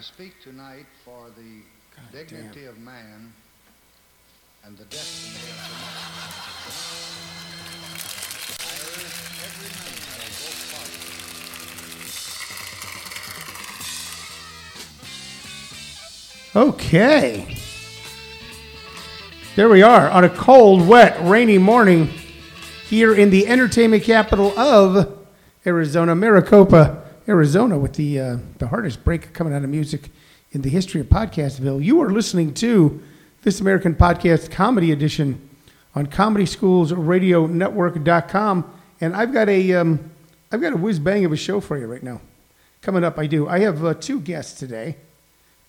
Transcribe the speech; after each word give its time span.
I 0.00 0.02
speak 0.02 0.32
tonight 0.42 0.86
for 1.04 1.26
the 1.36 1.60
dignity 2.10 2.64
of 2.64 2.78
man 2.78 3.34
and 4.64 4.78
the 4.78 4.84
destiny 4.84 5.34
of 5.36 5.58
tomorrow. 5.68 6.00
I 8.56 8.80
urge 8.96 9.12
every 9.44 9.68
member 9.76 10.16
of 10.24 10.32
both 10.40 10.60
parties 16.56 16.80
Okay. 16.96 17.58
There 19.54 19.68
we 19.68 19.82
are 19.82 20.08
on 20.08 20.24
a 20.24 20.30
cold, 20.30 20.88
wet, 20.88 21.18
rainy 21.20 21.58
morning 21.58 22.08
here 22.86 23.14
in 23.14 23.28
the 23.28 23.46
entertainment 23.46 24.04
capital 24.04 24.58
of 24.58 25.26
Arizona, 25.66 26.14
Maricopa, 26.14 27.09
Arizona, 27.30 27.78
with 27.78 27.94
the 27.94 28.18
uh, 28.18 28.38
the 28.58 28.66
hardest 28.66 29.04
break 29.04 29.32
coming 29.32 29.54
out 29.54 29.62
of 29.62 29.70
music 29.70 30.10
in 30.50 30.62
the 30.62 30.68
history 30.68 31.00
of 31.00 31.06
Podcastville. 31.06 31.80
You 31.82 32.02
are 32.02 32.10
listening 32.10 32.52
to 32.54 33.00
This 33.42 33.60
American 33.60 33.94
Podcast 33.94 34.50
Comedy 34.50 34.90
Edition 34.90 35.48
on 35.94 36.08
ComedySchoolsRadioNetwork.com, 36.08 38.80
and 39.00 39.14
I've 39.14 39.32
got 39.32 39.48
a 39.48 39.74
um, 39.74 40.10
I've 40.50 40.60
got 40.60 40.72
a 40.72 40.76
whiz 40.76 40.98
bang 40.98 41.24
of 41.24 41.30
a 41.30 41.36
show 41.36 41.60
for 41.60 41.78
you 41.78 41.86
right 41.86 42.02
now. 42.02 42.20
Coming 42.82 43.04
up, 43.04 43.16
I 43.16 43.28
do. 43.28 43.48
I 43.48 43.60
have 43.60 43.84
uh, 43.84 43.94
two 43.94 44.20
guests 44.20 44.58
today. 44.58 44.96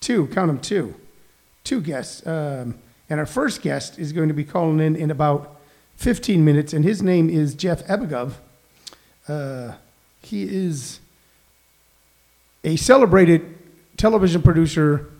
Two, 0.00 0.26
count 0.26 0.48
them 0.48 0.58
two. 0.58 0.96
Two 1.62 1.80
guests. 1.80 2.26
Um, 2.26 2.80
and 3.08 3.20
our 3.20 3.26
first 3.26 3.62
guest 3.62 4.00
is 4.00 4.12
going 4.12 4.26
to 4.26 4.34
be 4.34 4.42
calling 4.42 4.80
in 4.80 4.96
in 4.96 5.12
about 5.12 5.60
15 5.94 6.44
minutes, 6.44 6.72
and 6.72 6.84
his 6.84 7.02
name 7.02 7.30
is 7.30 7.54
Jeff 7.54 7.86
Abugov. 7.86 8.32
Uh, 9.28 9.74
he 10.22 10.42
is 10.42 10.98
a 12.64 12.76
celebrated 12.76 13.58
television 13.96 14.42
producer, 14.42 15.10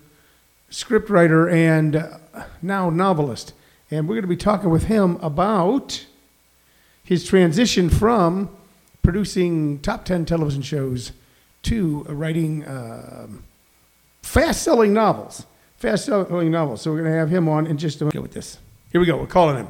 scriptwriter, 0.70 1.52
and 1.52 1.96
uh, 1.96 2.18
now 2.60 2.90
novelist. 2.90 3.52
And 3.90 4.08
we're 4.08 4.14
going 4.14 4.22
to 4.22 4.28
be 4.28 4.36
talking 4.36 4.70
with 4.70 4.84
him 4.84 5.16
about 5.16 6.06
his 7.04 7.24
transition 7.24 7.90
from 7.90 8.48
producing 9.02 9.80
top 9.80 10.04
10 10.04 10.24
television 10.24 10.62
shows 10.62 11.12
to 11.62 12.04
writing 12.04 12.66
um, 12.66 13.44
fast 14.22 14.62
selling 14.62 14.92
novels. 14.92 15.46
Fast 15.76 16.06
selling 16.06 16.50
novels. 16.50 16.80
So 16.82 16.92
we're 16.92 17.00
going 17.00 17.12
to 17.12 17.18
have 17.18 17.28
him 17.28 17.48
on 17.48 17.66
in 17.66 17.76
just 17.76 18.00
a 18.00 18.04
minute 18.04 18.22
with 18.22 18.32
this. 18.32 18.58
Here 18.92 19.00
we 19.00 19.06
go. 19.06 19.16
We're 19.16 19.26
calling 19.26 19.56
him. 19.56 19.68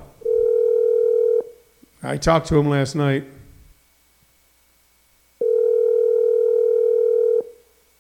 I 2.03 2.17
talked 2.17 2.49
to 2.49 2.59
him 2.59 2.69
last 2.69 2.95
night. 2.95 3.25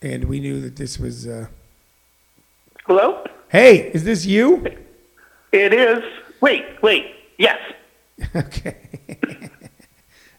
And 0.02 0.24
we 0.24 0.40
knew 0.40 0.60
that 0.60 0.74
this 0.74 0.98
was. 0.98 1.28
Uh... 1.28 1.46
Hello? 2.86 3.24
Hey, 3.48 3.90
is 3.92 4.02
this 4.02 4.26
you? 4.26 4.66
It 5.52 5.72
is. 5.72 6.02
Wait, 6.40 6.64
wait. 6.82 7.14
Yes. 7.38 7.58
Okay. 8.36 8.76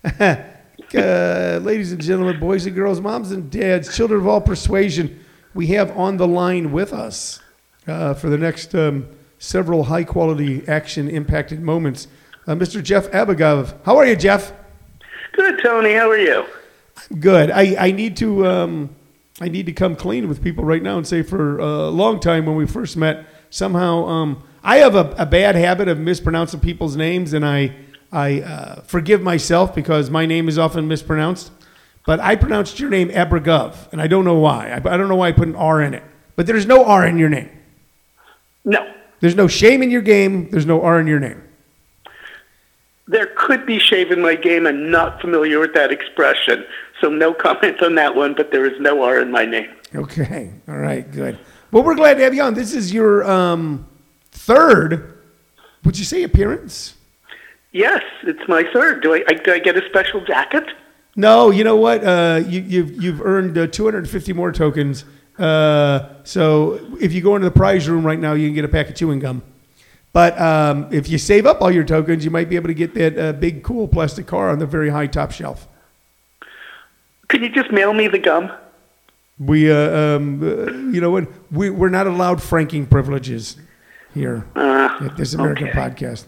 uh, 0.19 1.59
ladies 1.63 1.91
and 1.91 2.01
gentlemen, 2.01 2.39
boys 2.39 2.65
and 2.65 2.75
girls, 2.75 2.99
moms 2.99 3.31
and 3.31 3.49
dads, 3.49 3.95
children 3.95 4.19
of 4.19 4.27
all 4.27 4.41
persuasion, 4.41 5.23
we 5.53 5.67
have 5.67 5.95
on 5.97 6.17
the 6.17 6.27
line 6.27 6.71
with 6.71 6.93
us 6.93 7.39
uh, 7.87 8.13
for 8.13 8.29
the 8.29 8.37
next 8.37 8.75
um, 8.75 9.07
several 9.37 9.83
high 9.83 10.03
quality 10.03 10.65
action 10.67 11.09
impacted 11.09 11.61
moments, 11.61 12.07
uh, 12.47 12.53
Mr. 12.53 12.81
Jeff 12.81 13.09
Abugov. 13.11 13.75
How 13.85 13.97
are 13.97 14.05
you, 14.05 14.15
Jeff? 14.15 14.53
Good, 15.33 15.61
Tony. 15.63 15.93
How 15.93 16.09
are 16.09 16.17
you? 16.17 16.45
Good. 17.19 17.51
I, 17.51 17.75
I 17.87 17.91
need 17.91 18.17
to 18.17 18.45
um, 18.47 18.95
I 19.41 19.49
need 19.49 19.65
to 19.65 19.73
come 19.73 19.95
clean 19.95 20.29
with 20.29 20.43
people 20.43 20.63
right 20.63 20.81
now 20.81 20.97
and 20.97 21.07
say 21.07 21.23
for 21.23 21.57
a 21.59 21.89
long 21.89 22.19
time 22.19 22.45
when 22.45 22.55
we 22.55 22.67
first 22.67 22.95
met, 22.95 23.25
somehow 23.49 24.05
um, 24.05 24.43
I 24.63 24.77
have 24.77 24.95
a, 24.95 25.13
a 25.17 25.25
bad 25.25 25.55
habit 25.55 25.87
of 25.87 25.99
mispronouncing 25.99 26.59
people's 26.59 26.95
names, 26.95 27.33
and 27.33 27.45
I 27.45 27.75
I 28.11 28.41
uh, 28.41 28.81
forgive 28.81 29.23
myself 29.23 29.73
because 29.73 30.11
my 30.11 30.27
name 30.27 30.47
is 30.47 30.59
often 30.59 30.87
mispronounced. 30.87 31.51
But 32.05 32.19
I 32.19 32.35
pronounced 32.35 32.79
your 32.79 32.89
name 32.89 33.09
Abragov, 33.09 33.91
and 33.91 34.01
I 34.01 34.07
don't 34.07 34.23
know 34.23 34.37
why. 34.37 34.69
I, 34.69 34.75
I 34.75 34.97
don't 34.97 35.07
know 35.07 35.15
why 35.15 35.29
I 35.29 35.31
put 35.31 35.47
an 35.47 35.55
R 35.55 35.81
in 35.81 35.93
it. 35.93 36.03
But 36.35 36.45
there's 36.45 36.65
no 36.65 36.85
R 36.85 37.07
in 37.07 37.17
your 37.17 37.29
name. 37.29 37.49
No. 38.65 38.93
There's 39.19 39.35
no 39.35 39.47
shame 39.47 39.81
in 39.81 39.89
your 39.89 40.01
game. 40.01 40.49
There's 40.51 40.65
no 40.65 40.81
R 40.81 40.99
in 40.99 41.07
your 41.07 41.19
name. 41.19 41.41
There 43.07 43.27
could 43.35 43.65
be 43.65 43.79
shave 43.79 44.11
in 44.11 44.21
my 44.21 44.35
game. 44.35 44.65
I'm 44.65 44.89
not 44.89 45.19
familiar 45.19 45.59
with 45.59 45.73
that 45.73 45.91
expression. 45.91 46.65
So 47.01 47.09
no 47.09 47.33
comment 47.33 47.81
on 47.83 47.95
that 47.95 48.15
one, 48.15 48.33
but 48.33 48.51
there 48.51 48.65
is 48.65 48.79
no 48.79 49.03
R 49.03 49.19
in 49.19 49.29
my 49.29 49.45
name. 49.45 49.69
Okay. 49.93 50.51
All 50.67 50.77
right. 50.77 51.09
Good. 51.11 51.37
Well, 51.71 51.83
we're 51.83 51.95
glad 51.95 52.15
to 52.15 52.23
have 52.23 52.33
you 52.33 52.41
on. 52.41 52.53
This 52.53 52.73
is 52.73 52.93
your 52.93 53.29
um, 53.29 53.87
third, 54.31 55.21
would 55.83 55.97
you 55.97 56.05
say, 56.05 56.23
appearance? 56.23 56.95
Yes, 57.71 58.03
it's 58.21 58.47
my 58.47 58.63
third. 58.71 59.01
Do 59.01 59.15
I, 59.15 59.23
I, 59.27 59.33
do 59.33 59.51
I 59.51 59.59
get 59.59 59.75
a 59.75 59.87
special 59.89 60.23
jacket? 60.23 60.65
No, 61.15 61.49
you 61.49 61.63
know 61.63 61.75
what? 61.75 62.03
Uh, 62.03 62.41
you, 62.47 62.61
you've 62.61 63.03
you've 63.03 63.21
earned 63.21 63.57
uh, 63.57 63.67
250 63.67 64.33
more 64.33 64.51
tokens. 64.51 65.05
Uh, 65.37 66.09
so 66.23 66.79
if 66.99 67.13
you 67.13 67.21
go 67.21 67.35
into 67.35 67.45
the 67.45 67.55
prize 67.55 67.89
room 67.89 68.05
right 68.05 68.19
now, 68.19 68.33
you 68.33 68.47
can 68.47 68.55
get 68.55 68.65
a 68.65 68.69
pack 68.69 68.89
of 68.89 68.95
chewing 68.95 69.19
gum. 69.19 69.41
But 70.13 70.39
um, 70.39 70.87
if 70.91 71.09
you 71.09 71.17
save 71.17 71.47
up 71.47 71.61
all 71.61 71.71
your 71.71 71.83
tokens, 71.83 72.23
you 72.23 72.29
might 72.29 72.47
be 72.47 72.55
able 72.55 72.67
to 72.67 72.73
get 72.75 72.93
that 72.93 73.17
uh, 73.17 73.33
big, 73.33 73.63
cool 73.63 73.87
plastic 73.87 74.27
car 74.27 74.49
on 74.49 74.59
the 74.59 74.67
very 74.67 74.89
high 74.89 75.07
top 75.07 75.31
shelf. 75.31 75.67
Could 77.27 77.41
you 77.41 77.49
just 77.49 77.71
mail 77.71 77.93
me 77.93 78.07
the 78.07 78.19
gum? 78.19 78.51
We, 79.39 79.71
uh, 79.71 79.97
um, 79.97 80.43
uh, 80.43 80.71
you 80.91 81.01
know 81.01 81.09
what? 81.09 81.27
We, 81.51 81.71
we're 81.71 81.89
not 81.89 82.05
allowed 82.05 82.43
franking 82.43 82.85
privileges 82.85 83.57
here 84.13 84.45
Uh, 84.55 84.99
at 85.01 85.17
this 85.17 85.33
American 85.33 85.69
okay. 85.69 85.79
podcast. 85.79 86.25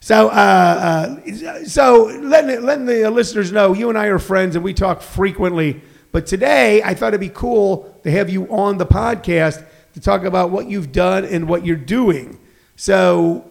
So, 0.00 0.28
uh, 0.28 1.16
uh, 1.20 1.64
so 1.64 2.06
letting, 2.20 2.64
letting 2.64 2.86
the 2.86 3.08
listeners 3.10 3.52
know, 3.52 3.72
you 3.72 3.88
and 3.88 3.96
I 3.96 4.06
are 4.06 4.18
friends 4.18 4.56
and 4.56 4.64
we 4.64 4.74
talk 4.74 5.00
frequently. 5.00 5.80
But 6.10 6.26
today, 6.26 6.82
I 6.82 6.94
thought 6.94 7.08
it'd 7.08 7.20
be 7.20 7.28
cool 7.28 8.00
to 8.02 8.10
have 8.10 8.28
you 8.28 8.50
on 8.50 8.78
the 8.78 8.86
podcast 8.86 9.64
to 9.94 10.00
talk 10.00 10.24
about 10.24 10.50
what 10.50 10.68
you've 10.68 10.90
done 10.90 11.24
and 11.24 11.48
what 11.48 11.64
you're 11.64 11.76
doing. 11.76 12.38
So, 12.78 13.44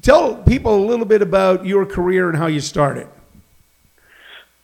tell 0.00 0.36
people 0.36 0.74
a 0.74 0.86
little 0.86 1.04
bit 1.04 1.20
about 1.20 1.66
your 1.66 1.84
career 1.84 2.30
and 2.30 2.38
how 2.38 2.46
you 2.46 2.60
started. 2.60 3.06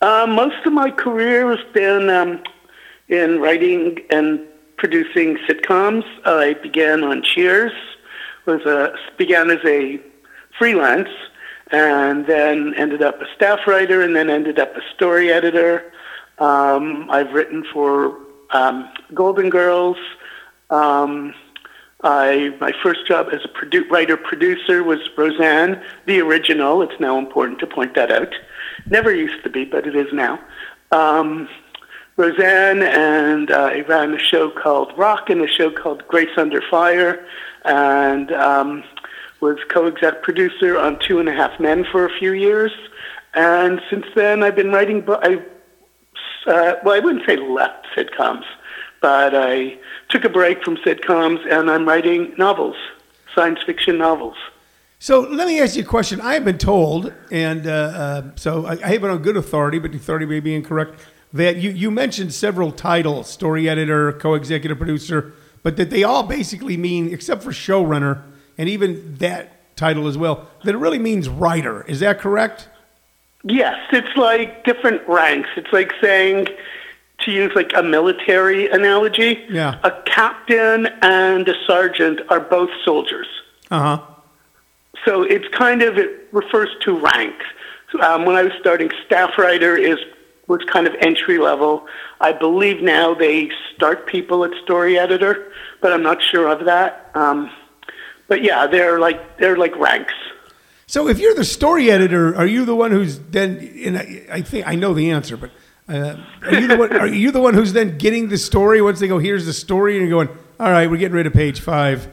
Uh, 0.01 0.27
most 0.27 0.65
of 0.65 0.73
my 0.73 0.91
career 0.91 1.55
has 1.55 1.63
been 1.75 2.09
um, 2.09 2.43
in 3.09 3.41
writing 3.41 3.99
and 4.09 4.41
producing 4.79 5.37
sitcoms. 5.47 6.03
I 6.25 6.55
began 6.55 7.05
on 7.05 7.23
Cheers, 7.25 7.73
was 8.47 8.63
a, 8.63 8.95
began 9.19 9.51
as 9.51 9.63
a 9.67 10.01
freelance, 10.59 11.11
and 11.71 12.27
then 12.27 12.73
ended 12.79 13.03
up 13.03 13.21
a 13.21 13.27
staff 13.35 13.67
writer, 13.67 14.01
and 14.01 14.17
then 14.17 14.31
ended 14.31 14.59
up 14.59 14.75
a 14.79 14.83
story 14.95 15.31
editor. 15.31 15.93
Um, 16.39 17.11
I've 17.11 17.35
written 17.35 17.67
for 17.71 18.19
um, 18.49 18.89
Golden 19.13 19.51
Girls. 19.51 19.99
Um, 20.71 21.35
I 22.03 22.55
my 22.61 22.73
first 22.83 23.07
job 23.07 23.29
as 23.33 23.41
a 23.45 23.49
produ- 23.49 23.89
writer 23.91 24.17
producer 24.17 24.83
was 24.83 24.99
Roseanne, 25.17 25.83
the 26.07 26.21
original. 26.21 26.83
It's 26.83 27.01
now 27.01 27.19
important 27.19 27.59
to 27.61 27.67
point 27.67 27.95
that 27.95 28.11
out. 28.13 28.35
Never 28.89 29.15
used 29.15 29.43
to 29.45 29.51
be, 29.51 29.65
but 29.65 29.87
it 29.87 29.97
is 29.97 30.13
now. 30.13 30.39
Um, 30.93 31.49
Roseanne 32.17 32.83
and 32.83 33.51
I 33.51 33.81
ran 33.81 34.15
a 34.15 34.19
show 34.19 34.51
called 34.51 34.93
Roc 34.97 35.29
and 35.31 35.41
a 35.41 35.49
show 35.49 35.71
called 35.71 36.07
Grace 36.09 36.37
Under 36.37 36.63
Fire, 36.71 37.27
and 37.65 38.31
um, 38.33 38.85
was 39.41 39.59
co-exec 39.69 40.23
producer 40.23 40.79
on 40.79 40.99
Two 40.99 41.19
and 41.19 41.29
a 41.29 41.33
Half 41.33 41.59
Men 41.61 41.85
for 41.91 42.05
a 42.07 42.19
few 42.19 42.33
years. 42.33 42.73
And 43.35 43.81
since 43.91 44.07
then, 44.15 44.43
I've 44.43 44.57
been 44.57 44.71
writing. 44.71 45.01
bo- 45.03 45.21
I 45.23 45.43
uh, 46.47 46.77
well, 46.85 46.95
I 46.95 47.01
wouldn't 47.01 47.27
say 47.27 47.37
left 47.37 47.87
sitcoms, 47.97 48.45
but 49.01 49.35
I 49.35 49.79
took 50.09 50.25
a 50.25 50.29
break 50.29 50.65
from 50.65 50.77
sitcoms 50.79 51.41
and 51.51 51.71
I'm 51.71 51.87
writing 51.87 52.35
novels, 52.39 52.77
science 53.35 53.61
fiction 53.65 53.99
novels. 53.99 54.37
So 54.99 55.21
let 55.21 55.47
me 55.47 55.61
ask 55.61 55.77
you 55.77 55.83
a 55.83 55.87
question. 55.87 56.21
I 56.21 56.35
have 56.35 56.45
been 56.45 56.59
told, 56.59 57.13
and 57.31 57.67
uh, 57.67 57.71
uh, 57.71 58.23
so 58.37 58.65
I, 58.65 58.73
I 58.73 58.89
have 58.93 59.05
it 59.05 59.11
on 59.11 59.19
good 59.19 59.37
authority, 59.37 59.79
but 59.79 59.93
the 59.93 59.99
authority 59.99 60.25
may 60.25 60.41
be 60.41 60.55
incorrect, 60.55 60.99
that 61.35 61.57
you, 61.57 61.71
you 61.71 61.91
mentioned 61.91 62.33
several 62.33 62.73
titles 62.73 63.29
story 63.29 63.69
editor, 63.69 64.13
co 64.13 64.35
executive 64.35 64.79
producer, 64.79 65.35
but 65.63 65.77
that 65.77 65.91
they 65.91 66.03
all 66.03 66.23
basically 66.23 66.77
mean, 66.77 67.13
except 67.13 67.43
for 67.43 67.51
showrunner, 67.51 68.23
and 68.57 68.69
even 68.69 69.17
that 69.17 69.77
title 69.77 70.09
as 70.09 70.17
well, 70.17 70.49
that 70.65 70.75
it 70.75 70.79
really 70.79 70.99
means 70.99 71.29
writer. 71.29 71.83
Is 71.83 72.01
that 72.01 72.19
correct? 72.19 72.69
Yes, 73.45 73.77
it's 73.93 74.17
like 74.17 74.65
different 74.65 75.07
ranks. 75.07 75.51
It's 75.57 75.73
like 75.73 75.93
saying, 76.01 76.49
to 77.21 77.31
use 77.31 77.53
like 77.55 77.73
a 77.75 77.83
military 77.83 78.69
analogy, 78.71 79.45
Yeah. 79.49 79.79
a 79.83 79.91
captain 80.05 80.87
and 81.03 81.49
a 81.49 81.55
sergeant 81.67 82.21
are 82.29 82.41
both 82.41 82.71
soldiers. 82.85 83.27
Uh 83.71 83.81
huh. 83.97 84.03
So 85.05 85.23
it's 85.23 85.47
kind 85.55 85.83
of, 85.83 85.99
it 85.99 86.29
refers 86.33 86.69
to 86.85 86.99
rank. 86.99 87.35
Um, 88.01 88.25
when 88.27 88.37
I 88.37 88.43
was 88.43 88.53
starting, 88.61 88.91
staff 89.07 89.39
writer 89.39 89.77
is 89.77 89.99
was 90.49 90.61
kind 90.73 90.87
of 90.87 90.95
entry 91.01 91.39
level. 91.39 91.87
I 92.21 92.33
believe 92.33 92.81
now 92.83 93.15
they 93.15 93.51
start 93.75 94.07
people 94.07 94.45
at 94.45 94.53
story 94.63 94.97
editor, 94.99 95.51
but 95.81 95.93
I'm 95.93 96.03
not 96.05 96.23
sure 96.23 96.47
of 96.49 96.67
that. 96.67 97.11
Um, 97.15 97.51
but 98.29 98.43
yeah, 98.45 98.67
they're 98.69 99.01
like 99.01 99.39
they're 99.39 99.57
like 99.57 99.75
ranks. 99.77 100.15
So 100.87 101.09
if 101.09 101.19
you're 101.19 101.35
the 101.35 101.45
story 101.45 101.91
editor, 101.91 102.37
are 102.37 102.47
you 102.47 102.65
the 102.65 102.77
one 102.77 102.91
who's 102.93 103.19
then? 103.19 103.57
And 103.85 103.99
I, 103.99 104.27
I 104.31 104.41
think 104.43 104.67
I 104.69 104.75
know 104.77 104.93
the 104.95 105.11
answer, 105.11 105.37
but 105.37 105.51
uh, 105.89 106.17
are 106.43 106.55
you 106.55 106.67
the 106.67 106.77
one? 106.77 106.97
Are 106.97 107.07
you 107.07 107.31
the 107.31 107.41
one 107.41 107.55
who's 107.55 107.73
then 107.73 107.97
getting 107.99 108.29
the 108.29 108.39
story 108.39 108.83
once 108.83 108.99
they 108.99 109.09
go? 109.09 109.19
Here's 109.19 109.47
the 109.47 109.53
story, 109.53 109.97
and 109.97 110.09
you're 110.09 110.25
going, 110.25 110.37
all 110.59 110.71
right, 110.71 110.91
we're 110.91 110.97
getting 110.97 111.15
rid 111.15 111.27
of 111.27 111.33
page 111.33 111.61
five. 111.61 112.09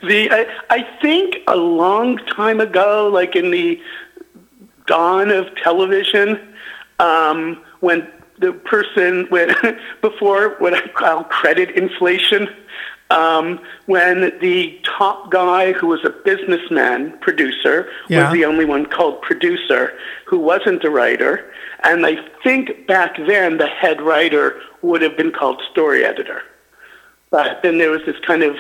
the. 0.02 0.30
I, 0.32 0.48
I 0.70 1.00
think 1.02 1.36
a 1.48 1.56
long 1.56 2.18
time 2.18 2.60
ago, 2.60 3.10
like 3.12 3.36
in 3.36 3.52
the 3.52 3.82
dawn 4.88 5.30
of 5.30 5.54
television, 5.58 6.56
um, 7.00 7.62
when 7.82 8.08
the 8.40 8.54
person 8.54 9.28
when 9.30 9.56
before 10.02 10.56
what 10.60 10.74
I 10.74 10.88
call 10.90 11.24
credit 11.26 11.72
inflation. 11.72 12.48
Um, 13.14 13.60
when 13.86 14.32
the 14.40 14.80
top 14.98 15.30
guy 15.30 15.72
who 15.74 15.88
was 15.88 16.04
a 16.04 16.10
businessman 16.10 17.18
producer 17.20 17.88
Yeah. 18.08 18.24
was 18.24 18.34
the 18.34 18.46
only 18.46 18.66
one 18.66 18.86
called 18.88 19.22
producer 19.22 19.94
who 20.26 20.40
wasn't 20.40 20.84
a 20.84 20.90
writer. 20.90 21.46
And 21.84 22.06
I 22.06 22.18
think 22.44 22.88
back 22.88 23.18
then 23.18 23.58
the 23.58 23.68
head 23.68 24.02
writer 24.02 24.60
would 24.82 25.02
have 25.02 25.16
been 25.16 25.32
called 25.32 25.62
story 25.72 26.04
editor. 26.04 26.42
But 27.30 27.62
then 27.62 27.78
there 27.78 27.92
was 27.92 28.02
this 28.06 28.20
kind 28.26 28.42
of 28.42 28.56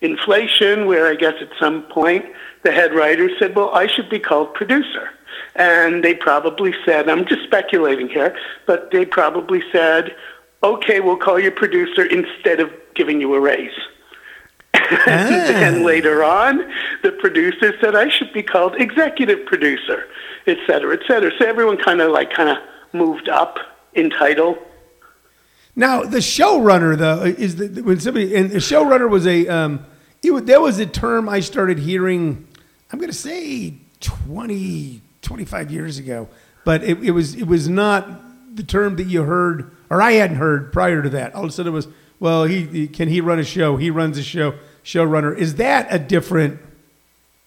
inflation 0.00 0.86
where 0.86 1.06
I 1.06 1.14
guess 1.14 1.34
at 1.40 1.50
some 1.58 1.82
point 1.82 2.24
the 2.62 2.72
head 2.72 2.94
writer 2.94 3.28
said, 3.38 3.56
well, 3.56 3.70
I 3.70 3.86
should 3.86 4.08
be 4.08 4.20
called 4.20 4.54
producer. 4.54 5.10
And 5.56 6.04
they 6.04 6.14
probably 6.14 6.74
said, 6.84 7.08
I'm 7.08 7.26
just 7.26 7.42
speculating 7.44 8.08
here, 8.08 8.36
but 8.66 8.90
they 8.92 9.04
probably 9.04 9.62
said, 9.72 10.14
okay, 10.62 11.00
we'll 11.00 11.16
call 11.16 11.40
you 11.40 11.50
producer 11.50 12.04
instead 12.04 12.60
of 12.60 12.70
giving 13.00 13.18
you 13.18 13.34
a 13.34 13.40
raise. 13.40 13.78
And 14.74 15.54
then 15.62 15.84
later 15.84 16.22
on, 16.22 16.70
the 17.02 17.12
producer 17.12 17.72
said 17.80 17.96
I 17.96 18.10
should 18.10 18.30
be 18.34 18.42
called 18.42 18.74
executive 18.76 19.46
producer, 19.46 20.04
et 20.46 20.58
cetera, 20.66 20.98
et 20.98 21.00
cetera. 21.08 21.30
So 21.38 21.46
everyone 21.46 21.78
kind 21.78 22.02
of 22.02 22.10
like 22.10 22.30
kind 22.30 22.50
of 22.50 22.58
moved 22.92 23.28
up 23.30 23.58
in 23.94 24.10
title. 24.10 24.58
Now 25.74 26.02
the 26.02 26.18
showrunner 26.18 26.98
though 26.98 27.22
is 27.22 27.56
the, 27.56 27.82
when 27.82 28.00
somebody 28.00 28.34
and 28.34 28.50
the 28.50 28.58
showrunner 28.58 29.08
was 29.08 29.26
a 29.26 29.48
um, 29.48 29.86
it 30.22 30.32
was, 30.32 30.42
that 30.44 30.60
was 30.60 30.78
a 30.78 30.86
term 30.86 31.28
I 31.28 31.40
started 31.40 31.78
hearing. 31.78 32.46
I'm 32.92 32.98
going 32.98 33.10
to 33.10 33.16
say 33.16 33.78
20, 34.00 35.00
25 35.22 35.70
years 35.70 35.98
ago, 35.98 36.28
but 36.64 36.82
it, 36.84 37.02
it 37.02 37.12
was 37.12 37.34
it 37.34 37.46
was 37.46 37.66
not 37.68 38.56
the 38.56 38.64
term 38.64 38.96
that 38.96 39.06
you 39.06 39.22
heard 39.22 39.70
or 39.88 40.00
I 40.00 40.12
hadn't 40.12 40.36
heard 40.36 40.72
prior 40.72 41.02
to 41.02 41.10
that. 41.10 41.34
All 41.34 41.44
of 41.44 41.50
a 41.50 41.52
sudden 41.52 41.72
it 41.72 41.74
was 41.74 41.88
well 42.20 42.44
he, 42.44 42.66
he 42.66 42.86
can 42.86 43.08
he 43.08 43.20
run 43.20 43.40
a 43.40 43.44
show? 43.44 43.76
He 43.76 43.90
runs 43.90 44.16
a 44.16 44.22
show. 44.22 44.54
Showrunner 44.84 45.36
is 45.36 45.56
that 45.56 45.88
a 45.90 45.98
different 45.98 46.60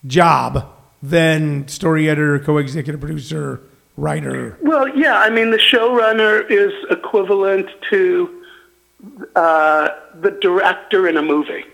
job 0.06 0.70
than 1.02 1.68
story 1.68 2.10
editor, 2.10 2.40
co-executive 2.40 3.02
producer, 3.02 3.62
writer? 3.98 4.58
Well, 4.62 4.88
yeah, 4.90 5.18
I 5.20 5.30
mean, 5.30 5.52
the 5.52 5.58
showrunner 5.58 6.50
is 6.50 6.74
equivalent 6.90 7.70
to 7.90 8.44
uh, 9.36 9.90
the 10.22 10.32
director 10.32 11.08
in 11.08 11.18
a 11.18 11.22
movie. 11.22 11.66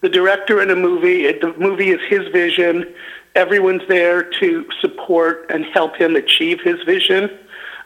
The 0.00 0.08
director 0.08 0.62
in 0.62 0.70
a 0.70 0.76
movie, 0.76 1.26
it, 1.26 1.40
the 1.40 1.52
movie 1.58 1.90
is 1.90 2.00
his 2.08 2.28
vision. 2.28 2.94
Everyone's 3.34 3.82
there 3.88 4.22
to 4.22 4.66
support 4.80 5.46
and 5.50 5.64
help 5.64 5.96
him 5.96 6.14
achieve 6.14 6.60
his 6.60 6.80
vision. 6.84 7.30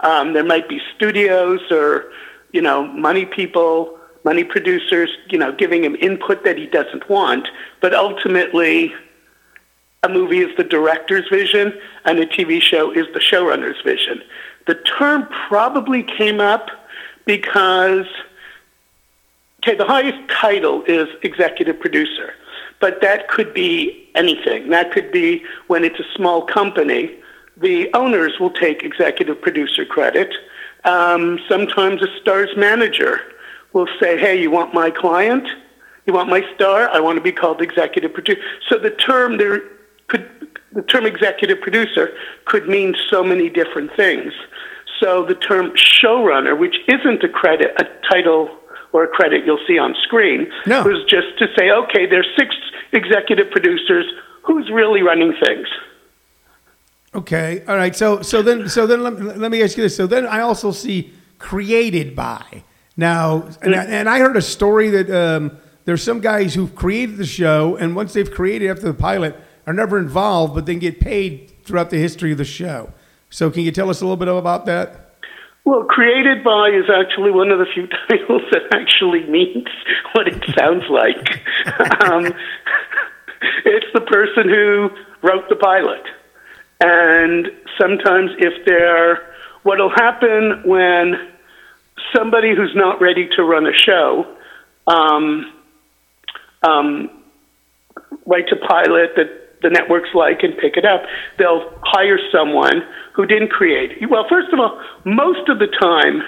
Um, 0.01 0.35
there 0.35 0.45
might 0.45 0.69
be 0.69 0.81
studios 0.95 1.61
or, 1.71 2.13
you 2.53 2.61
know, 2.61 2.87
money 2.87 3.25
people, 3.25 3.99
money 4.25 4.45
producers, 4.45 5.11
you 5.31 5.39
know, 5.39 5.53
giving 5.53 5.85
him 5.85 5.97
input 5.97 6.45
that 6.45 6.57
he 6.57 6.67
doesn't 6.67 7.09
want. 7.09 7.49
But 7.81 7.95
ultimately, 7.95 8.95
a 10.05 10.09
movie 10.09 10.41
is 10.41 10.57
the 10.57 10.65
director's 10.65 11.29
vision 11.29 11.79
and 12.05 12.19
a 12.19 12.27
TV 12.27 12.61
show 12.61 12.93
is 12.93 13.07
the 13.15 13.21
showrunner's 13.21 13.81
vision. 13.83 14.23
The 14.67 14.75
term 14.75 15.29
probably 15.49 16.03
came 16.03 16.41
up 16.41 16.71
because, 17.25 18.07
okay, 19.61 19.77
the 19.77 19.85
highest 19.85 20.19
title 20.29 20.83
is 20.87 21.09
executive 21.23 21.81
producer, 21.81 22.35
but 22.81 23.01
that 23.01 23.29
could 23.29 23.55
be 23.55 24.09
anything. 24.15 24.71
That 24.71 24.93
could 24.93 25.11
be 25.13 25.45
when 25.67 25.85
it's 25.85 25.99
a 25.99 26.15
small 26.17 26.43
company, 26.43 27.17
the 27.57 27.93
owners 27.95 28.39
will 28.41 28.51
take 28.51 28.83
executive 28.83 29.41
producer 29.41 29.85
credit. 29.85 30.35
Um, 30.85 31.39
sometimes 31.49 32.03
a 32.03 32.09
star's 32.21 32.57
manager 32.57 33.21
will 33.73 33.89
say, 34.01 34.19
hey, 34.19 34.41
you 34.41 34.51
want 34.51 34.75
my 34.75 34.91
client? 34.91 35.47
You 36.07 36.13
want 36.13 36.29
my 36.29 36.43
star? 36.55 36.89
I 36.91 37.01
want 37.01 37.17
to 37.17 37.23
be 37.23 37.33
called 37.33 37.63
executive 37.63 38.13
producer. 38.13 38.41
So 38.69 38.79
the 38.79 38.91
term 38.91 39.39
there 39.39 39.63
could 40.09 40.29
the 40.73 40.83
term 40.83 41.05
executive 41.07 41.61
producer 41.61 42.11
could 42.47 42.67
mean 42.67 42.95
so 43.11 43.23
many 43.23 43.51
different 43.51 43.95
things. 43.95 44.33
So 45.01 45.25
the 45.25 45.35
term 45.35 45.73
showrunner, 45.73 46.59
which 46.59 46.77
isn't 46.89 47.23
a 47.23 47.29
credit, 47.29 47.73
a 47.79 47.85
title 48.11 48.49
or 48.93 49.05
a 49.05 49.09
credit 49.09 49.45
you'll 49.45 49.65
see 49.67 49.79
on 49.79 49.95
screen, 50.03 50.51
No. 50.67 50.83
was 50.83 51.05
just 51.09 51.39
to 51.39 51.47
say, 51.59 51.71
okay, 51.71 52.07
there's 52.07 52.29
six 52.39 52.55
executive 52.93 53.51
producers. 53.51 54.07
Who's 54.45 54.71
really 54.71 55.03
running 55.03 55.35
things? 55.45 55.67
Okay. 57.15 57.63
All 57.69 57.77
right. 57.77 57.95
So 57.95 58.23
so 58.23 58.43
then 58.43 58.69
so 58.69 58.87
then 58.87 59.03
let, 59.03 59.39
let 59.39 59.51
me 59.51 59.63
ask 59.63 59.77
you 59.77 59.83
this. 59.83 59.95
So 59.97 60.07
then 60.07 60.27
I 60.27 60.41
also 60.41 60.73
see 60.73 61.13
created 61.39 62.17
by. 62.17 62.65
Now 62.97 63.49
and, 63.63 63.75
I- 63.75 63.85
and 63.85 64.09
I 64.09 64.19
heard 64.19 64.37
a 64.37 64.43
story 64.43 64.91
that 64.91 65.11
um, 65.11 65.57
there's 65.85 66.03
some 66.03 66.21
guys 66.21 66.55
who've 66.55 66.75
created 66.75 67.17
the 67.17 67.27
show 67.27 67.77
and 67.77 67.97
once 67.97 68.13
they've 68.13 68.31
created 68.31 68.71
after 68.71 68.83
the 68.87 68.95
pilot 68.95 69.37
are 69.67 69.73
never 69.73 69.99
involved 69.99 70.55
but 70.55 70.67
then 70.67 70.79
get 70.79 71.01
paid 71.01 71.53
throughout 71.65 71.91
the 71.91 71.99
history 71.99 72.33
of 72.33 72.39
the 72.39 72.45
show. 72.45 72.93
So 73.31 73.51
can 73.51 73.63
you 73.63 73.73
tell 73.73 73.89
us 73.89 74.01
a 74.01 74.05
little 74.05 74.17
bit 74.17 74.29
about 74.29 74.67
that? 74.67 75.15
Well, 75.65 75.85
created 75.85 76.43
by 76.43 76.71
is 76.71 76.91
actually 76.91 77.31
one 77.31 77.51
of 77.51 77.59
the 77.59 77.67
few 77.73 77.87
titles 78.09 78.43
that 78.51 78.63
actually 78.75 79.25
means 79.31 79.69
what 80.13 80.27
it 80.29 80.43
sounds 80.59 80.83
like. 80.91 81.41
um, 82.03 82.27
it's 83.65 83.87
the 83.95 84.01
person 84.01 84.49
who 84.49 84.91
wrote 85.23 85.49
the 85.49 85.57
pilot. 85.57 86.03
And 86.81 87.47
sometimes, 87.81 88.33
if 88.39 88.67
they're, 88.67 89.33
what'll 89.63 89.91
happen 89.95 90.63
when 90.65 91.15
somebody 92.15 92.55
who's 92.57 92.73
not 92.75 93.01
ready 93.01 93.29
to 93.37 93.43
run 93.43 93.67
a 93.67 93.73
show 93.73 94.25
um, 94.87 95.53
um, 96.63 97.23
writes 98.27 98.53
a 98.53 98.67
pilot 98.67 99.11
that 99.17 99.43
the 99.63 99.71
networks 99.71 100.11
like 100.15 100.43
and 100.43 100.59
pick 100.59 100.77
it 100.77 100.85
up, 100.85 101.03
they'll 101.39 101.71
hire 101.83 102.19
someone 102.33 102.83
who 103.15 103.27
didn't 103.27 103.51
create. 103.51 103.91
Well, 104.11 104.27
first 104.29 104.53
of 104.53 104.59
all, 104.59 104.81
most 105.05 105.49
of 105.49 105.59
the 105.59 105.69
time, 105.81 106.23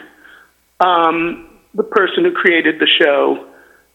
um, 0.81 1.61
the 1.75 1.83
person 1.83 2.25
who 2.25 2.33
created 2.33 2.79
the 2.79 2.87
show 2.87 3.51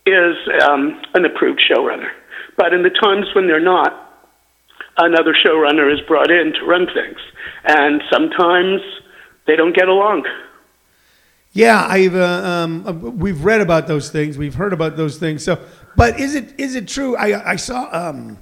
is 0.06 0.36
um, 0.64 1.02
an 1.14 1.26
approved 1.26 1.62
showrunner. 1.64 2.10
But 2.58 2.74
in 2.74 2.84
the 2.84 2.90
times 2.90 3.28
when 3.34 3.48
they're 3.48 3.64
not, 3.64 4.10
another 4.98 5.34
showrunner 5.34 5.92
is 5.94 6.00
brought 6.08 6.30
in 6.30 6.54
to 6.60 6.66
run 6.66 6.88
things. 6.88 7.20
And 7.64 8.02
sometimes 8.12 8.82
they 9.48 9.56
don't 9.56 9.76
get 9.76 9.88
along. 9.88 10.26
Yeah, 11.52 11.86
I've 11.88 12.16
uh, 12.16 12.42
um, 12.46 12.88
uh, 12.88 12.92
we've 12.92 13.44
read 13.44 13.62
about 13.62 13.88
those 13.88 14.12
things. 14.12 14.38
We've 14.38 14.54
heard 14.54 14.72
about 14.72 14.98
those 14.98 15.18
things. 15.18 15.44
So, 15.44 15.60
but 15.96 16.20
is 16.20 16.36
it 16.36 16.60
is 16.60 16.76
it 16.76 16.88
true? 16.88 17.18
I 17.18 17.52
I 17.52 17.56
saw 17.56 17.90
um, 17.92 18.38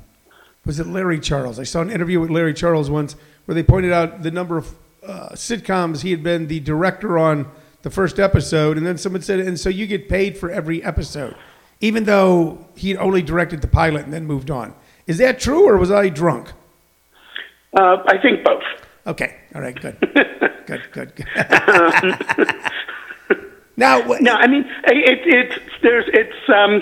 was 0.66 0.80
it 0.80 0.88
Larry 0.88 1.20
Charles? 1.20 1.58
I 1.60 1.64
saw 1.64 1.82
an 1.82 1.90
interview 1.90 2.20
with 2.20 2.30
Larry 2.30 2.54
Charles 2.54 2.90
once 2.90 3.16
where 3.46 3.56
they 3.56 3.64
pointed 3.64 3.94
out 3.94 4.24
the 4.24 4.32
number 4.32 4.58
of 4.58 4.76
uh, 5.06 5.30
sitcoms 5.30 6.02
he 6.02 6.12
had 6.12 6.22
been 6.22 6.48
the 6.48 6.60
director 6.60 7.18
on 7.18 7.50
the 7.84 7.90
first 7.90 8.20
episode, 8.20 8.76
and 8.76 8.86
then 8.86 8.98
someone 8.98 9.22
said, 9.22 9.40
and 9.40 9.58
so 9.58 9.70
you 9.70 9.88
get 9.88 10.10
paid 10.10 10.38
for 10.38 10.52
every 10.52 10.84
episode, 10.84 11.36
even 11.80 12.04
though 12.04 12.68
he 12.76 12.90
had 12.90 12.98
only 13.00 13.22
directed 13.22 13.62
the 13.62 13.68
pilot 13.68 14.04
and 14.04 14.12
then 14.12 14.26
moved 14.26 14.52
on. 14.52 14.74
Is 15.06 15.18
that 15.20 15.40
true, 15.40 15.66
or 15.70 15.78
was 15.78 15.90
I 15.92 16.10
drunk? 16.10 16.52
Uh, 17.74 18.04
I 18.06 18.18
think 18.22 18.44
both. 18.44 18.64
Okay, 19.06 19.38
all 19.56 19.62
right, 19.62 19.80
good, 19.80 19.98
good, 20.66 20.82
good. 20.92 21.16
good. 21.16 22.58
Now, 23.78 24.06
what- 24.06 24.22
No, 24.22 24.34
I 24.34 24.48
mean 24.48 24.66
it, 24.86 25.20
it's 25.26 25.60
there's 25.82 26.06
it's 26.08 26.50
um, 26.50 26.82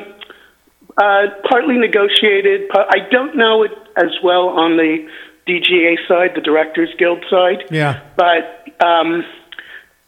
uh, 0.98 1.28
partly 1.50 1.78
negotiated. 1.78 2.72
I 2.74 3.00
don't 3.12 3.36
know 3.36 3.64
it 3.64 3.72
as 3.98 4.12
well 4.24 4.50
on 4.50 4.78
the 4.78 5.08
DGA 5.48 5.98
side, 6.08 6.32
the 6.36 6.42
Directors 6.42 6.90
Guild 6.98 7.24
side. 7.30 7.66
Yeah. 7.70 8.02
But 8.16 8.66
um, 8.84 9.24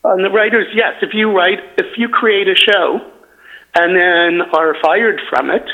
on 0.03 0.23
the 0.23 0.29
writers, 0.31 0.67
yes. 0.73 0.95
If 1.01 1.13
you 1.13 1.31
write, 1.31 1.59
if 1.77 1.97
you 1.97 2.07
create 2.09 2.47
a 2.47 2.55
show, 2.55 3.11
and 3.75 3.95
then 3.95 4.41
are 4.53 4.75
fired 4.81 5.19
from 5.29 5.49
it, 5.51 5.65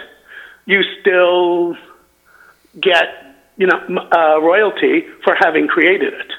you 0.66 0.82
still 1.00 1.78
get 2.82 3.06
you 3.58 3.68
know 3.68 3.78
uh, 4.12 4.42
royalty 4.42 5.06
for 5.24 5.36
having 5.40 5.68
created 5.68 6.14
it. 6.14 6.32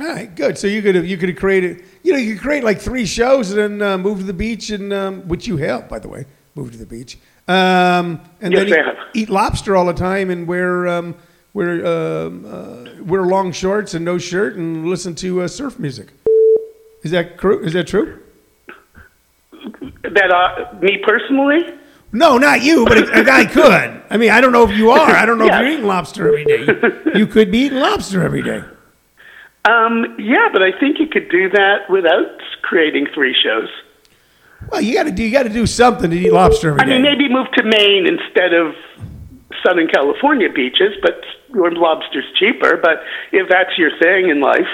All 0.00 0.06
right, 0.06 0.34
good. 0.34 0.56
So 0.58 0.66
you 0.66 0.82
could 0.82 0.94
have 0.94 1.06
you 1.06 1.16
could 1.16 1.28
have 1.30 1.38
created 1.38 1.84
you 2.04 2.12
know 2.12 2.18
you 2.18 2.34
could 2.34 2.42
create 2.42 2.62
like 2.62 2.80
three 2.80 3.04
shows 3.06 3.50
and 3.50 3.58
then 3.80 3.82
uh, 3.82 3.98
move 3.98 4.18
to 4.18 4.24
the 4.24 4.32
beach 4.32 4.70
and 4.70 4.92
um, 4.92 5.26
which 5.26 5.48
you 5.48 5.56
have 5.56 5.88
by 5.88 5.98
the 5.98 6.06
way 6.08 6.24
move 6.54 6.70
to 6.70 6.78
the 6.78 6.86
beach 6.86 7.18
um, 7.48 8.20
and 8.40 8.52
Yes, 8.54 8.70
then 8.70 8.78
eat, 9.14 9.22
eat 9.22 9.30
lobster 9.30 9.74
all 9.74 9.84
the 9.86 9.92
time 9.92 10.30
and 10.30 10.46
wear 10.46 10.86
um, 10.86 11.14
wear 11.52 11.84
um, 11.84 12.44
uh, 12.46 13.02
wear 13.02 13.22
long 13.22 13.52
shorts 13.52 13.94
and 13.94 14.04
no 14.04 14.16
shirt 14.18 14.54
and 14.56 14.86
listen 14.86 15.14
to 15.16 15.42
uh, 15.42 15.48
surf 15.48 15.78
music. 15.78 16.08
Is 17.02 17.10
that 17.10 17.38
true? 17.38 17.62
Is 17.62 17.74
that 17.74 17.86
true? 17.86 18.20
That 20.02 20.30
uh, 20.30 20.74
me 20.80 21.02
personally, 21.04 21.60
No, 22.12 22.38
not 22.38 22.62
you, 22.62 22.84
but 22.86 22.96
a, 22.98 23.20
a 23.20 23.24
guy 23.24 23.44
could. 23.58 24.02
I 24.08 24.16
mean, 24.16 24.30
I 24.30 24.40
don't 24.40 24.52
know 24.52 24.64
if 24.68 24.76
you 24.76 24.90
are. 24.90 25.10
I 25.10 25.26
don't 25.26 25.38
know 25.38 25.46
if 25.46 25.52
you're 25.52 25.68
eating 25.68 25.86
lobster 25.86 26.28
every 26.28 26.44
day. 26.44 26.66
You 27.14 27.26
could 27.26 27.50
be 27.50 27.58
eating 27.58 27.78
lobster 27.78 28.22
every 28.22 28.42
day. 28.42 28.62
Um, 29.64 30.16
yeah, 30.18 30.48
but 30.52 30.62
I 30.62 30.78
think 30.78 30.98
you 30.98 31.06
could 31.06 31.30
do 31.30 31.48
that 31.50 31.88
without 31.88 32.38
creating 32.62 33.06
three 33.14 33.34
shows. 33.34 33.68
Well, 34.70 34.80
you 34.80 34.94
got 34.94 35.04
to 35.04 35.10
do 35.10 35.22
you 35.22 35.30
got 35.30 35.44
to 35.44 35.48
do 35.48 35.66
something 35.66 36.10
to 36.10 36.16
eat 36.16 36.32
lobster 36.32 36.70
every 36.70 36.82
I 36.82 36.84
day. 36.84 36.92
mean, 36.92 37.02
maybe 37.02 37.28
move 37.28 37.46
to 37.56 37.62
Maine 37.62 38.06
instead 38.06 38.52
of 38.52 38.74
Southern 39.64 39.88
California 39.88 40.48
beaches, 40.50 40.94
but 41.02 41.22
your 41.52 41.70
lobster's 41.72 42.24
cheaper. 42.38 42.76
But 42.76 43.02
if 43.32 43.48
that's 43.48 43.76
your 43.78 43.90
thing 43.98 44.28
in 44.28 44.40
life, 44.40 44.68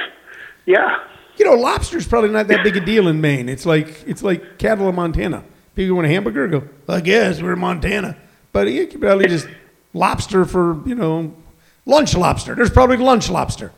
yeah. 0.66 0.98
You 1.36 1.44
know, 1.44 1.54
lobster's 1.54 2.06
probably 2.06 2.30
not 2.30 2.48
that 2.48 2.62
big 2.64 2.76
a 2.76 2.80
deal 2.80 3.08
in 3.08 3.20
Maine. 3.20 3.48
It's 3.48 3.66
like 3.66 4.02
it's 4.06 4.22
like 4.22 4.58
cattle 4.58 4.88
in 4.88 4.94
Montana. 4.94 5.44
People 5.74 5.96
want 5.96 6.06
a 6.06 6.10
hamburger, 6.10 6.48
go, 6.48 6.68
I 6.88 7.00
guess 7.00 7.40
we're 7.40 7.52
in 7.52 7.60
Montana. 7.60 8.16
But 8.52 8.70
you 8.70 8.86
could 8.88 9.00
probably 9.00 9.28
just 9.28 9.48
lobster 9.94 10.44
for, 10.44 10.82
you 10.86 10.96
know, 10.96 11.34
lunch 11.86 12.14
lobster. 12.14 12.54
There's 12.56 12.70
probably 12.70 12.96
lunch 12.96 13.30
lobster 13.30 13.72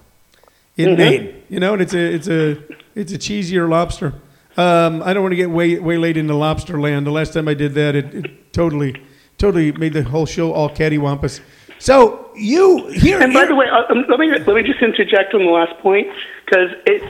in 0.83 0.97
Maine. 0.97 1.43
You 1.49 1.61
know, 1.61 1.73
and 1.75 1.83
it's 1.83 1.95
a 1.95 2.15
it's 2.15 2.29
a 2.29 2.57
it's 2.95 3.12
a 3.12 3.19
cheesier 3.19 3.69
lobster. 3.69 4.15
Um, 4.57 5.03
I 5.03 5.12
don't 5.15 5.23
want 5.23 5.33
to 5.33 5.37
get 5.37 5.51
way 5.51 5.79
way 5.79 5.97
late 5.99 6.17
into 6.17 6.35
lobster 6.35 6.81
land. 6.81 7.07
The 7.07 7.11
last 7.11 7.33
time 7.35 7.49
I 7.49 7.55
did 7.55 7.75
that, 7.75 7.95
it, 7.95 8.15
it 8.15 8.53
totally 8.53 9.01
totally 9.39 9.73
made 9.73 9.93
the 9.95 10.03
whole 10.03 10.27
show 10.27 10.53
all 10.53 10.69
cattywampus. 10.71 11.41
So 11.79 12.31
you 12.37 12.87
here 12.89 13.21
And 13.21 13.33
by 13.33 13.41
here- 13.41 13.49
the 13.49 13.55
way, 13.57 13.67
uh, 13.69 13.91
um, 13.93 14.05
let 14.09 14.19
me 14.19 14.31
let 14.31 14.47
me 14.55 14.62
just 14.62 14.81
interject 14.83 15.35
on 15.35 15.41
the 15.45 15.51
last 15.51 15.77
point 15.81 16.07
because 16.45 16.71
it, 16.87 17.03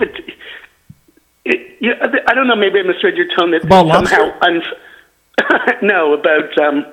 it 1.44 1.78
you, 1.80 1.92
I 2.28 2.34
don't 2.34 2.46
know, 2.46 2.54
maybe 2.56 2.78
I 2.78 2.82
misread 2.82 3.16
your 3.16 3.26
tone 3.36 3.50
that 3.50 3.64
About 3.64 3.88
somehow 4.06 4.38
unf- 4.40 5.82
no 5.82 6.14
about 6.14 6.56
um, 6.62 6.84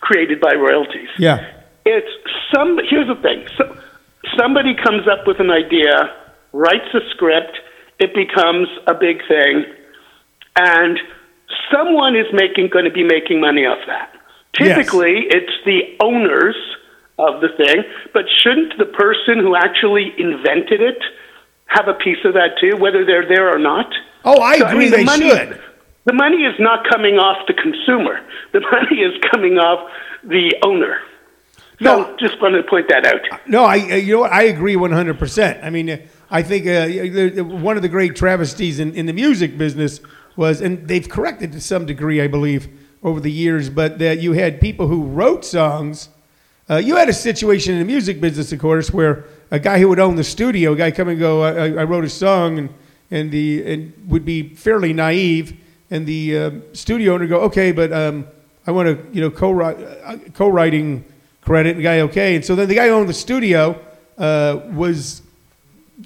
created 0.00 0.40
by 0.40 0.54
royalties. 0.54 1.08
yeah. 1.18 1.52
It's 1.84 2.08
some. 2.54 2.78
Here's 2.88 3.06
the 3.08 3.14
thing. 3.22 3.46
So, 3.56 3.76
somebody 4.38 4.74
comes 4.74 5.06
up 5.08 5.26
with 5.26 5.40
an 5.40 5.50
idea, 5.50 6.14
writes 6.52 6.88
a 6.94 7.00
script, 7.10 7.56
it 7.98 8.14
becomes 8.14 8.68
a 8.86 8.94
big 8.94 9.18
thing, 9.28 9.64
and 10.56 10.98
someone 11.72 12.16
is 12.16 12.26
making 12.32 12.68
going 12.72 12.84
to 12.84 12.90
be 12.92 13.04
making 13.04 13.40
money 13.40 13.62
off 13.66 13.78
that. 13.86 14.12
Yes. 14.58 14.76
Typically, 14.76 15.26
it's 15.28 15.52
the 15.64 15.96
owners 16.02 16.56
of 17.18 17.40
the 17.40 17.48
thing, 17.56 17.82
but 18.14 18.24
shouldn't 18.42 18.78
the 18.78 18.86
person 18.86 19.38
who 19.40 19.54
actually 19.56 20.12
invented 20.18 20.80
it 20.80 20.98
have 21.66 21.88
a 21.88 21.94
piece 21.94 22.18
of 22.24 22.34
that 22.34 22.56
too, 22.60 22.76
whether 22.76 23.04
they're 23.04 23.28
there 23.28 23.52
or 23.54 23.58
not? 23.58 23.86
Oh, 24.24 24.40
I 24.40 24.58
So, 24.58 24.66
agree 24.66 24.88
the 24.88 24.98
they 24.98 25.04
money, 25.04 25.28
should. 25.30 25.60
The 26.06 26.12
money 26.14 26.38
is 26.44 26.54
not 26.58 26.88
coming 26.88 27.16
off 27.18 27.46
the 27.46 27.54
consumer. 27.54 28.20
The 28.52 28.60
money 28.60 29.00
is 29.02 29.12
coming 29.30 29.58
off 29.58 29.90
the 30.24 30.54
owner. 30.64 31.00
So 31.82 32.02
No. 32.02 32.16
just 32.18 32.40
wanted 32.40 32.62
to 32.62 32.68
point 32.68 32.88
that 32.88 33.06
out. 33.06 33.20
No, 33.46 33.64
I 33.64 33.76
you 33.76 34.16
know 34.16 34.22
I 34.24 34.42
agree 34.42 34.74
one 34.76 34.90
hundred 34.90 35.18
percent. 35.18 35.60
I 35.62 35.70
mean, 35.70 35.90
uh, 35.90 35.96
I 36.30 36.42
think 36.42 36.66
uh, 36.66 37.42
one 37.44 37.76
of 37.76 37.82
the 37.82 37.88
great 37.88 38.14
travesties 38.14 38.80
in, 38.80 38.94
in 38.94 39.06
the 39.06 39.12
music 39.12 39.56
business 39.56 40.00
was, 40.36 40.60
and 40.60 40.86
they've 40.86 41.08
corrected 41.08 41.52
to 41.52 41.60
some 41.60 41.86
degree, 41.86 42.20
I 42.20 42.26
believe, 42.28 42.68
over 43.02 43.18
the 43.20 43.30
years, 43.32 43.70
but 43.70 43.98
that 43.98 44.20
you 44.20 44.32
had 44.32 44.60
people 44.60 44.88
who 44.88 45.04
wrote 45.04 45.44
songs. 45.44 46.08
Uh, 46.68 46.76
you 46.76 46.96
had 46.96 47.08
a 47.08 47.12
situation 47.14 47.72
in 47.74 47.78
the 47.80 47.84
music 47.86 48.20
business, 48.20 48.52
of 48.52 48.58
course, 48.58 48.92
where 48.92 49.24
a 49.50 49.58
guy 49.58 49.78
who 49.78 49.88
would 49.88 49.98
own 49.98 50.16
the 50.16 50.24
studio, 50.24 50.72
a 50.72 50.76
guy 50.76 50.90
come 50.90 51.08
and 51.08 51.18
go, 51.18 51.42
I, 51.42 51.80
I- 51.80 51.84
wrote 51.84 52.04
a 52.04 52.10
song, 52.10 52.58
and 52.58 52.68
and 53.10 53.30
the 53.30 53.64
and 53.72 53.92
would 54.06 54.26
be 54.26 54.54
fairly 54.54 54.92
naive, 54.92 55.56
and 55.90 56.06
the 56.06 56.36
uh, 56.38 56.50
studio 56.74 57.14
owner 57.14 57.26
go, 57.26 57.40
okay, 57.40 57.72
but 57.72 57.90
um, 57.90 58.26
I 58.66 58.70
want 58.70 58.86
to, 58.88 59.14
you 59.14 59.22
know, 59.22 59.30
co-write, 59.30 59.78
uh, 59.80 60.18
co-writing 60.34 61.06
credit. 61.40 61.70
And 61.70 61.78
the 61.78 61.84
guy, 61.84 62.00
okay, 62.00 62.36
and 62.36 62.44
so 62.44 62.54
then 62.54 62.68
the 62.68 62.74
guy 62.74 62.88
who 62.88 62.92
owned 62.92 63.08
the 63.08 63.14
studio 63.14 63.80
uh, 64.18 64.56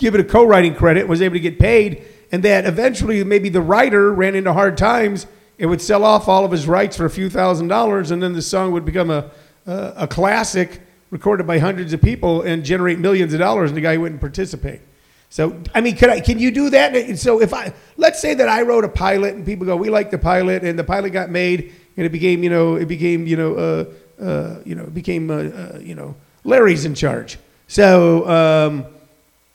was 0.00 0.14
it 0.14 0.20
a 0.20 0.24
co-writing 0.24 0.74
credit, 0.74 1.06
was 1.08 1.22
able 1.22 1.34
to 1.34 1.40
get 1.40 1.58
paid, 1.58 2.04
and 2.30 2.42
that 2.42 2.66
eventually 2.66 3.22
maybe 3.24 3.48
the 3.48 3.60
writer 3.60 4.12
ran 4.12 4.34
into 4.34 4.52
hard 4.52 4.76
times. 4.76 5.26
It 5.58 5.66
would 5.66 5.80
sell 5.80 6.04
off 6.04 6.28
all 6.28 6.44
of 6.44 6.50
his 6.50 6.66
rights 6.66 6.96
for 6.96 7.04
a 7.04 7.10
few 7.10 7.28
thousand 7.28 7.68
dollars, 7.68 8.10
and 8.10 8.22
then 8.22 8.32
the 8.32 8.42
song 8.42 8.72
would 8.72 8.84
become 8.84 9.10
a 9.10 9.30
a, 9.66 9.92
a 9.98 10.08
classic 10.08 10.80
recorded 11.10 11.46
by 11.46 11.58
hundreds 11.58 11.92
of 11.92 12.00
people 12.00 12.42
and 12.42 12.64
generate 12.64 12.98
millions 12.98 13.32
of 13.32 13.40
dollars, 13.40 13.70
and 13.70 13.76
the 13.76 13.82
guy 13.82 13.96
wouldn't 13.96 14.20
participate. 14.20 14.80
So, 15.28 15.62
I 15.74 15.80
mean, 15.80 15.96
can 15.96 16.10
I? 16.10 16.20
Can 16.20 16.38
you 16.38 16.50
do 16.50 16.70
that? 16.70 16.94
And 16.94 17.18
So, 17.18 17.40
if 17.40 17.54
I 17.54 17.72
let's 17.96 18.20
say 18.20 18.34
that 18.34 18.48
I 18.48 18.62
wrote 18.62 18.84
a 18.84 18.88
pilot, 18.88 19.34
and 19.34 19.46
people 19.46 19.66
go, 19.66 19.76
"We 19.76 19.88
like 19.88 20.10
the 20.10 20.18
pilot," 20.18 20.62
and 20.62 20.78
the 20.78 20.84
pilot 20.84 21.10
got 21.10 21.30
made, 21.30 21.72
and 21.96 22.04
it 22.04 22.10
became, 22.10 22.42
you 22.42 22.50
know, 22.50 22.76
it 22.76 22.86
became, 22.86 23.26
you 23.26 23.36
know, 23.36 23.54
uh, 23.54 24.22
uh, 24.22 24.58
you 24.64 24.74
know, 24.74 24.84
it 24.84 24.94
became, 24.94 25.30
uh, 25.30 25.34
uh, 25.34 25.78
you 25.80 25.94
know, 25.94 26.14
Larry's 26.44 26.84
in 26.84 26.94
charge. 26.94 27.38
So, 27.66 28.28
um, 28.28 28.86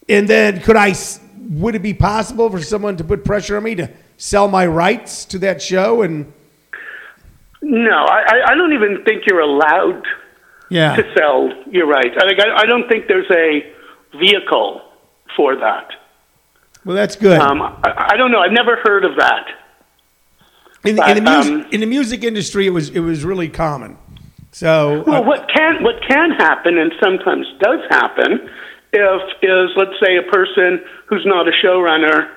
and 0.09 0.27
then 0.27 0.61
could 0.61 0.75
I? 0.75 0.93
Would 1.49 1.75
it 1.75 1.81
be 1.81 1.93
possible 1.93 2.49
for 2.49 2.61
someone 2.61 2.97
to 2.97 3.03
put 3.03 3.23
pressure 3.23 3.57
on 3.57 3.63
me 3.63 3.75
to 3.75 3.89
sell 4.17 4.47
my 4.47 4.65
rights 4.67 5.25
to 5.25 5.39
that 5.39 5.61
show? 5.61 6.01
And 6.01 6.31
No, 7.61 7.91
I, 8.05 8.41
I- 8.49 8.55
don't 8.55 8.73
even 8.73 9.03
think 9.05 9.23
you're 9.27 9.39
allowed 9.41 10.03
yeah, 10.69 10.95
to 10.95 11.13
sell 11.17 11.49
your 11.71 11.87
rights. 11.87 12.15
I, 12.17 12.27
think- 12.27 12.39
I, 12.41 12.61
I 12.63 12.65
don't 12.65 12.87
think 12.89 13.07
there's 13.07 13.29
a 13.31 14.17
vehicle 14.17 14.81
for 15.35 15.55
that. 15.55 15.91
well, 16.83 16.95
that's 16.95 17.15
good. 17.15 17.39
Um, 17.39 17.61
I, 17.61 18.09
I 18.13 18.17
don't 18.17 18.31
know. 18.31 18.39
I've 18.39 18.51
never 18.51 18.77
heard 18.83 19.05
of 19.05 19.15
that. 19.17 19.47
in, 20.83 20.89
in 20.91 20.95
the 20.95 21.01
but, 21.21 21.45
music, 21.45 21.53
um, 21.53 21.67
in 21.71 21.79
the 21.79 21.85
music 21.85 22.23
industry, 22.23 22.67
it 22.67 22.71
was 22.71 22.89
it 22.89 22.99
was 22.99 23.23
really 23.23 23.49
common. 23.49 23.97
So, 24.51 25.03
Well, 25.05 25.21
uh, 25.23 25.25
what 25.25 25.47
can 25.49 25.83
what 25.83 26.01
can 26.07 26.31
happen, 26.31 26.77
and 26.77 26.91
sometimes 27.01 27.45
does 27.61 27.79
happen, 27.89 28.49
if 28.93 29.21
is 29.41 29.69
let's 29.75 29.97
say 30.03 30.17
a 30.17 30.31
person 30.31 30.81
who's 31.07 31.25
not 31.25 31.47
a 31.47 31.51
showrunner 31.63 32.31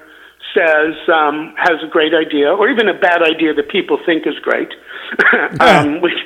says 0.55 0.97
um, 1.09 1.55
has 1.57 1.79
a 1.83 1.89
great 1.89 2.13
idea, 2.15 2.51
or 2.51 2.69
even 2.69 2.89
a 2.89 2.99
bad 2.99 3.23
idea 3.23 3.55
that 3.55 3.69
people 3.71 3.99
think 4.05 4.27
is 4.27 4.35
great, 4.43 4.71
um, 5.61 6.01
which 6.01 6.19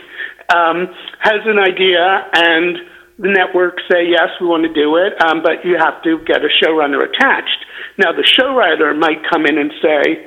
um, 0.49 0.89
has 1.21 1.45
an 1.45 1.59
idea, 1.59 2.01
and 2.33 2.79
the 3.19 3.29
network 3.29 3.79
say 3.91 4.09
yes, 4.09 4.31
we 4.41 4.47
want 4.47 4.65
to 4.65 4.73
do 4.73 4.97
it, 4.97 5.13
um, 5.23 5.43
but 5.43 5.65
you 5.65 5.77
have 5.79 6.03
to 6.03 6.19
get 6.27 6.43
a 6.43 6.51
showrunner 6.63 7.05
attached. 7.05 7.65
Now, 7.99 8.13
the 8.13 8.27
showrunner 8.27 8.99
might 8.99 9.23
come 9.31 9.47
in 9.47 9.59
and 9.59 9.71
say, 9.81 10.27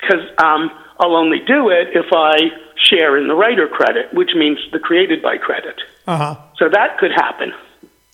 because 0.00 0.24
um, 0.38 0.70
I'll 0.98 1.16
only 1.16 1.38
do 1.46 1.70
it 1.70 1.94
if 1.94 2.06
I 2.12 2.36
share 2.90 3.16
in 3.16 3.28
the 3.28 3.34
writer 3.34 3.68
credit, 3.68 4.12
which 4.12 4.30
means 4.34 4.58
the 4.72 4.78
created 4.78 5.22
by 5.22 5.38
credit. 5.38 5.80
uh 6.06 6.16
huh. 6.16 6.36
So 6.58 6.68
that 6.68 6.98
could 6.98 7.12
happen. 7.14 7.52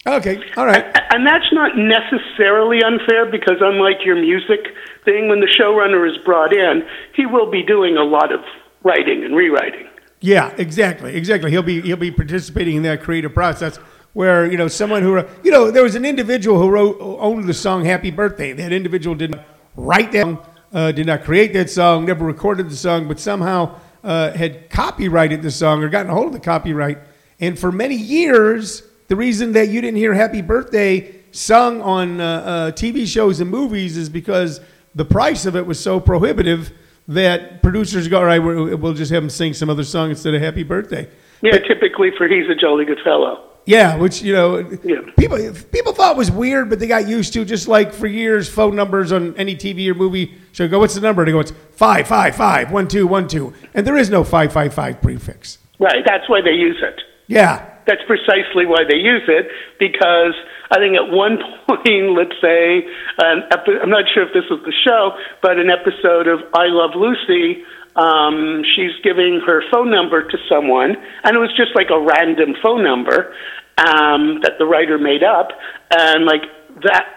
Okay, 0.07 0.43
all 0.57 0.65
right. 0.65 0.85
And 1.11 1.27
that's 1.27 1.53
not 1.53 1.73
necessarily 1.77 2.83
unfair 2.83 3.31
because, 3.31 3.57
unlike 3.61 3.99
your 4.05 4.17
music 4.17 4.61
thing, 5.05 5.29
when 5.29 5.41
the 5.41 5.47
showrunner 5.61 6.09
is 6.11 6.17
brought 6.25 6.55
in, 6.55 6.83
he 7.15 7.27
will 7.27 7.51
be 7.51 7.63
doing 7.63 7.99
a 7.99 8.03
lot 8.03 8.33
of 8.33 8.41
writing 8.83 9.25
and 9.25 9.37
rewriting. 9.37 9.87
Yeah, 10.21 10.55
exactly, 10.57 11.15
exactly. 11.15 11.51
He'll 11.51 11.63
be 11.63 11.83
he'll 11.83 11.97
be 11.97 12.11
participating 12.11 12.77
in 12.77 12.83
that 12.85 13.03
creative 13.03 13.35
process 13.35 13.77
where 14.15 14.51
you 14.51 14.57
know 14.57 14.69
someone 14.69 15.03
who 15.03 15.23
you 15.43 15.51
know 15.51 15.71
there 15.71 15.83
was 15.83 15.95
an 15.95 16.05
individual 16.05 16.59
who 16.59 16.71
wrote 16.71 16.97
owned 17.01 17.47
the 17.47 17.55
song 17.55 17.85
"Happy 17.85 18.11
Birthday." 18.11 18.53
That 18.53 18.73
individual 18.73 19.15
did 19.15 19.33
not 19.33 19.45
write 19.77 20.13
that, 20.13 20.23
song, 20.23 20.47
uh, 20.73 20.93
did 20.93 21.07
not 21.07 21.25
create 21.25 21.53
that 21.53 21.69
song, 21.69 22.07
never 22.07 22.25
recorded 22.25 22.71
the 22.71 22.77
song, 22.77 23.07
but 23.07 23.21
somehow 23.21 23.79
uh, 24.03 24.33
had 24.33 24.71
copyrighted 24.71 25.43
the 25.43 25.51
song 25.51 25.83
or 25.83 25.89
gotten 25.89 26.11
a 26.11 26.15
hold 26.15 26.29
of 26.29 26.33
the 26.33 26.41
copyright. 26.41 26.99
And 27.39 27.59
for 27.59 27.73
many 27.73 27.97
years, 27.97 28.83
the 29.11 29.17
reason 29.17 29.53
that 29.55 29.69
you 29.71 29.81
didn't 29.81 29.97
hear 29.97 30.15
"Happy 30.15 30.41
Birthday" 30.41 31.17
sung 31.33 31.83
on 31.83 32.21
uh, 32.21 32.25
uh, 32.25 32.71
TV 32.71 33.05
shows 33.09 33.41
and 33.41 33.51
movies 33.51 33.97
is 33.97 34.09
because 34.09 34.61
the 34.95 35.05
price 35.05 35.47
of 35.47 35.57
it 35.57 35.67
was 35.67 35.81
so 35.81 35.99
prohibitive 35.99 36.71
that 37.09 37.61
producers 37.61 38.07
go, 38.07 38.19
all 38.19 38.25
right, 38.25 38.39
we'll 38.39 38.95
just 38.95 39.11
have 39.11 39.23
him 39.25 39.29
sing 39.31 39.53
some 39.53 39.69
other 39.69 39.83
song 39.83 40.11
instead 40.11 40.33
of 40.33 40.41
Happy 40.41 40.63
Birthday. 40.63 41.09
Yeah, 41.43 41.59
typically 41.59 42.11
for 42.17 42.29
He's 42.29 42.49
a 42.49 42.55
Jolly 42.55 42.85
Good 42.85 43.01
Fellow. 43.03 43.43
Yeah, 43.67 43.97
which 43.97 44.23
you 44.23 44.33
know, 44.33 44.59
Yeah. 44.85 45.01
people 45.19 45.39
people 45.73 45.93
thought 45.93 46.17
was 46.17 46.31
weird, 46.31 46.71
but 46.71 46.79
they 46.79 46.87
got 46.87 47.09
used 47.09 47.33
to. 47.33 47.45
Just 47.45 47.67
like 47.67 47.93
for 47.93 48.07
years, 48.07 48.49
phone 48.49 48.77
numbers 48.77 49.11
on 49.11 49.35
any 49.37 49.57
TV 49.57 49.89
or 49.91 49.95
movie 49.95 50.35
show 50.53 50.69
go, 50.69 50.79
"What's 50.79 50.95
the 50.95 51.01
number?" 51.01 51.25
They 51.25 51.33
go, 51.33 51.41
"It's 51.41 51.53
five 51.73 52.07
five 52.07 52.37
five 52.37 52.71
one 52.71 52.87
two 52.87 53.09
one 53.09 53.27
two," 53.27 53.55
and 53.75 53.85
there 53.85 53.97
is 53.97 54.09
no 54.09 54.23
five 54.23 54.53
five 54.53 54.73
five 54.73 55.03
prefix. 55.03 55.59
Right, 55.81 56.05
that's 56.07 56.29
why 56.29 56.43
they 56.43 56.53
use 56.53 56.77
it. 56.81 57.01
Yeah. 57.27 57.70
That's 57.87 58.03
precisely 58.07 58.67
why 58.67 58.85
they 58.89 58.97
use 58.97 59.25
it 59.29 59.49
because 59.79 60.35
I 60.71 60.79
think 60.79 60.97
at 60.97 61.11
one 61.11 61.39
point, 61.67 62.17
let's 62.17 62.37
say, 62.41 62.87
epi- 63.19 63.81
I'm 63.83 63.91
not 63.91 64.05
sure 64.15 64.27
if 64.27 64.33
this 64.33 64.45
was 64.51 64.61
the 64.65 64.75
show, 64.85 65.17
but 65.43 65.59
an 65.59 65.71
episode 65.71 66.29
of 66.29 66.41
I 66.55 66.67
Love 66.69 66.93
Lucy, 66.95 67.65
um, 67.97 68.63
she's 68.77 68.93
giving 69.03 69.41
her 69.47 69.63
phone 69.71 69.91
number 69.91 70.23
to 70.23 70.39
someone, 70.49 70.97
and 71.25 71.37
it 71.37 71.41
was 71.41 71.51
just 71.57 71.75
like 71.75 71.89
a 71.91 71.99
random 71.99 72.55
phone 72.63 72.85
number 72.85 73.35
um, 73.79 74.41
that 74.43 74.59
the 74.59 74.67
writer 74.67 74.99
made 74.99 75.23
up, 75.23 75.49
and 75.91 76.25
like 76.25 76.43
that. 76.83 77.17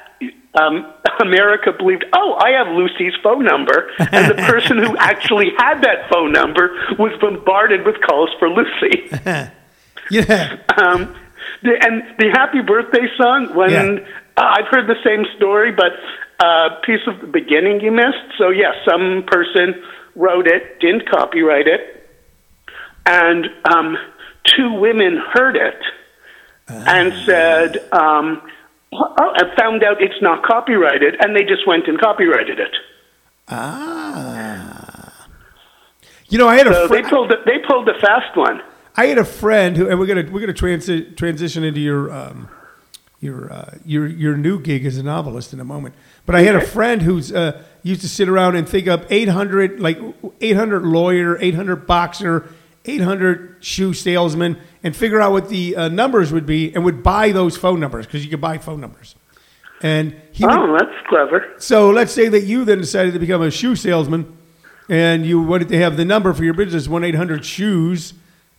Um, 0.56 0.94
America 1.20 1.72
believed, 1.78 2.06
oh, 2.14 2.36
I 2.40 2.52
have 2.52 2.76
Lucy's 2.76 3.14
phone 3.24 3.44
number, 3.44 3.92
and 4.00 4.30
the 4.30 4.36
person 4.44 4.78
who 4.78 4.96
actually 5.00 5.48
had 5.58 5.82
that 5.82 6.10
phone 6.12 6.32
number 6.32 6.70
was 6.98 7.12
bombarded 7.20 7.86
with 7.86 7.96
calls 8.08 8.30
for 8.40 8.50
Lucy. 8.50 9.10
Yeah. 10.12 10.58
Um, 10.78 11.16
the, 11.62 11.72
and 11.82 12.04
the 12.18 12.30
Happy 12.34 12.62
Birthday 12.62 13.08
song, 13.18 13.54
when 13.56 13.72
Yeah. 13.72 14.04
uh, 14.38 14.56
I've 14.58 14.68
heard 14.68 14.88
the 14.88 15.00
same 15.04 15.26
story, 15.38 15.72
but 15.72 15.94
uh, 16.40 16.82
piece 16.86 17.06
of 17.08 17.22
the 17.22 17.28
beginning 17.28 17.80
you 17.82 17.92
missed. 17.92 18.38
So 18.38 18.50
yes, 18.50 18.76
some 18.90 19.24
person 19.28 19.82
wrote 20.16 20.48
it, 20.48 20.80
didn't 20.80 21.10
copyright 21.10 21.68
it, 21.68 22.10
and 23.06 23.46
um, 23.72 23.98
two 24.46 24.74
women 24.74 25.22
heard 25.34 25.56
it 25.56 25.82
and 26.68 27.14
said, 27.26 27.78
um, 27.92 28.42
oh, 28.94 29.34
and 29.36 29.52
found 29.58 29.84
out 29.84 30.02
it's 30.02 30.22
not 30.22 30.44
copyrighted, 30.44 31.16
and 31.20 31.36
they 31.36 31.44
just 31.44 31.66
went 31.68 31.88
and 31.88 32.00
copyrighted 32.00 32.60
it. 32.60 32.76
Ah. 33.50 35.28
You 36.30 36.38
know, 36.38 36.48
I 36.48 36.56
had 36.58 36.68
a 36.68 36.74
So 36.74 36.88
they 36.88 37.04
pulled 37.04 37.30
the, 37.30 37.38
they 37.46 37.60
pulled 37.68 37.88
the 37.88 37.94
fast 38.02 38.36
one. 38.36 38.62
I 38.96 39.08
had 39.08 39.18
a 39.18 39.26
friend 39.26 39.76
who, 39.76 39.90
and 39.90 40.00
we're 40.00 40.06
gonna 40.06 40.30
we're 40.32 40.40
gonna 40.40 40.54
transi- 40.54 41.16
transition 41.18 41.64
into 41.64 41.80
your 41.80 42.12
um, 42.12 42.48
your 43.20 43.52
uh, 43.52 43.78
your 43.86 44.06
your 44.08 44.38
new 44.38 44.60
gig 44.60 44.86
as 44.86 44.98
a 44.98 45.04
novelist 45.04 45.52
in 45.54 45.60
a 45.60 45.64
moment. 45.66 45.96
But 46.26 46.36
I 46.36 46.42
had 46.42 46.56
a 46.56 46.62
friend 46.62 47.02
who's 47.02 47.32
uh, 47.32 47.64
used 47.82 48.02
to 48.02 48.10
sit 48.10 48.30
around 48.30 48.56
and 48.56 48.68
think 48.70 48.88
up 48.88 49.06
800 49.12 49.80
like 49.80 49.98
800 50.42 50.84
lawyer, 50.84 51.38
800 51.42 51.88
boxer, 51.88 52.48
800 52.86 53.58
shoe 53.62 53.94
salesman, 53.94 54.58
and 54.84 54.96
figure 54.96 55.20
out 55.20 55.32
what 55.32 55.50
the 55.50 55.76
uh, 55.76 55.88
numbers 55.90 56.32
would 56.32 56.46
be, 56.46 56.74
and 56.76 56.86
would 56.86 57.02
buy 57.02 57.32
those 57.32 57.58
phone 57.58 57.80
numbers 57.80 58.06
because 58.06 58.24
you 58.24 58.30
could 58.30 58.42
buy 58.42 58.58
phone 58.60 58.80
numbers. 58.80 59.16
And 59.82 60.16
he 60.32 60.46
would, 60.46 60.54
Oh, 60.56 60.78
that's 60.78 61.08
clever. 61.10 61.56
so 61.58 61.90
let's 61.90 62.14
say 62.14 62.30
that 62.30 62.44
you 62.44 62.64
then 62.64 62.78
decided 62.78 63.14
to 63.16 63.20
become 63.20 63.42
a 63.42 63.52
shoe 63.52 63.76
salesman 63.76 64.38
and 64.88 65.26
you 65.26 65.42
wanted 65.42 65.68
to 65.70 65.78
have 65.78 65.98
the 65.98 66.06
number 66.06 66.32
for 66.34 66.46
your 66.46 66.54
business, 66.54 66.88
1 66.88 67.04
800 67.04 67.44
shoes. 67.44 68.14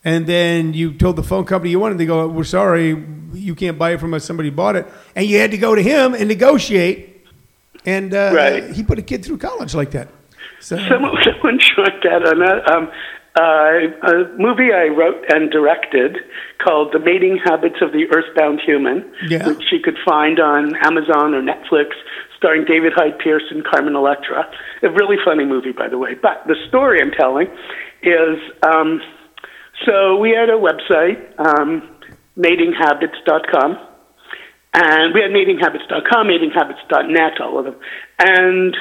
And 0.04 0.26
then 0.26 0.74
you 0.74 0.92
told 0.92 1.16
the 1.16 1.22
phone 1.22 1.44
company 1.44 1.70
you 1.70 1.80
wanted 1.80 1.98
to 1.98 2.06
go, 2.06 2.28
we're 2.28 2.44
sorry, 2.44 3.02
you 3.32 3.54
can't 3.54 3.78
buy 3.78 3.92
it 3.92 4.00
from 4.00 4.12
us. 4.14 4.24
Somebody 4.24 4.50
bought 4.50 4.76
it. 4.76 4.86
And 5.16 5.26
you 5.26 5.38
had 5.38 5.50
to 5.52 5.58
go 5.58 5.74
to 5.74 5.82
him 5.82 6.14
and 6.14 6.28
negotiate. 6.28 7.26
And 7.86 8.12
uh, 8.14 8.32
Right. 8.34 8.70
he 8.70 8.82
put 8.82 8.98
a 8.98 9.02
kid 9.02 9.24
through 9.24 9.38
college 9.38 9.74
like 9.74 9.92
that. 9.92 10.08
So, 10.60 10.76
Someone, 10.88 11.16
someone 11.24 11.58
tried 11.58 12.00
that 12.02 12.22
on 12.26 12.42
a, 12.42 12.76
um, 12.76 12.90
uh, 13.36 14.08
a 14.08 14.38
movie 14.38 14.72
I 14.72 14.86
wrote 14.88 15.24
and 15.28 15.50
directed 15.50 16.18
called 16.62 16.92
The 16.92 16.98
Mating 16.98 17.38
Habits 17.44 17.76
of 17.82 17.92
the 17.92 18.06
Earthbound 18.14 18.60
Human, 18.64 19.04
Yeah. 19.26 19.46
which 19.48 19.72
you 19.72 19.80
could 19.80 19.96
find 20.04 20.38
on 20.38 20.76
Amazon 20.76 21.34
or 21.34 21.42
Netflix, 21.42 21.88
starring 22.36 22.64
David 22.64 22.92
Hyde 22.94 23.18
Pierce 23.18 23.42
and 23.50 23.64
Carmen 23.64 23.96
Electra. 23.96 24.48
A 24.82 24.88
really 24.90 25.16
funny 25.24 25.44
movie, 25.44 25.72
by 25.72 25.88
the 25.88 25.98
way. 25.98 26.14
But 26.14 26.42
the 26.46 26.56
story 26.68 27.00
I'm 27.02 27.10
telling 27.10 27.48
is 28.02 28.38
um, 28.62 29.00
so 29.84 30.16
we 30.16 30.30
had 30.30 30.48
a 30.48 30.58
website, 30.58 31.38
um, 31.38 31.88
matinghabits.com. 32.38 33.78
And 34.76 35.14
we 35.14 35.20
had 35.20 35.30
matinghabits.com, 35.30 36.26
matinghabits.net, 36.26 37.40
all 37.40 37.58
of 37.58 37.64
them. 37.64 37.76
And 38.18 38.76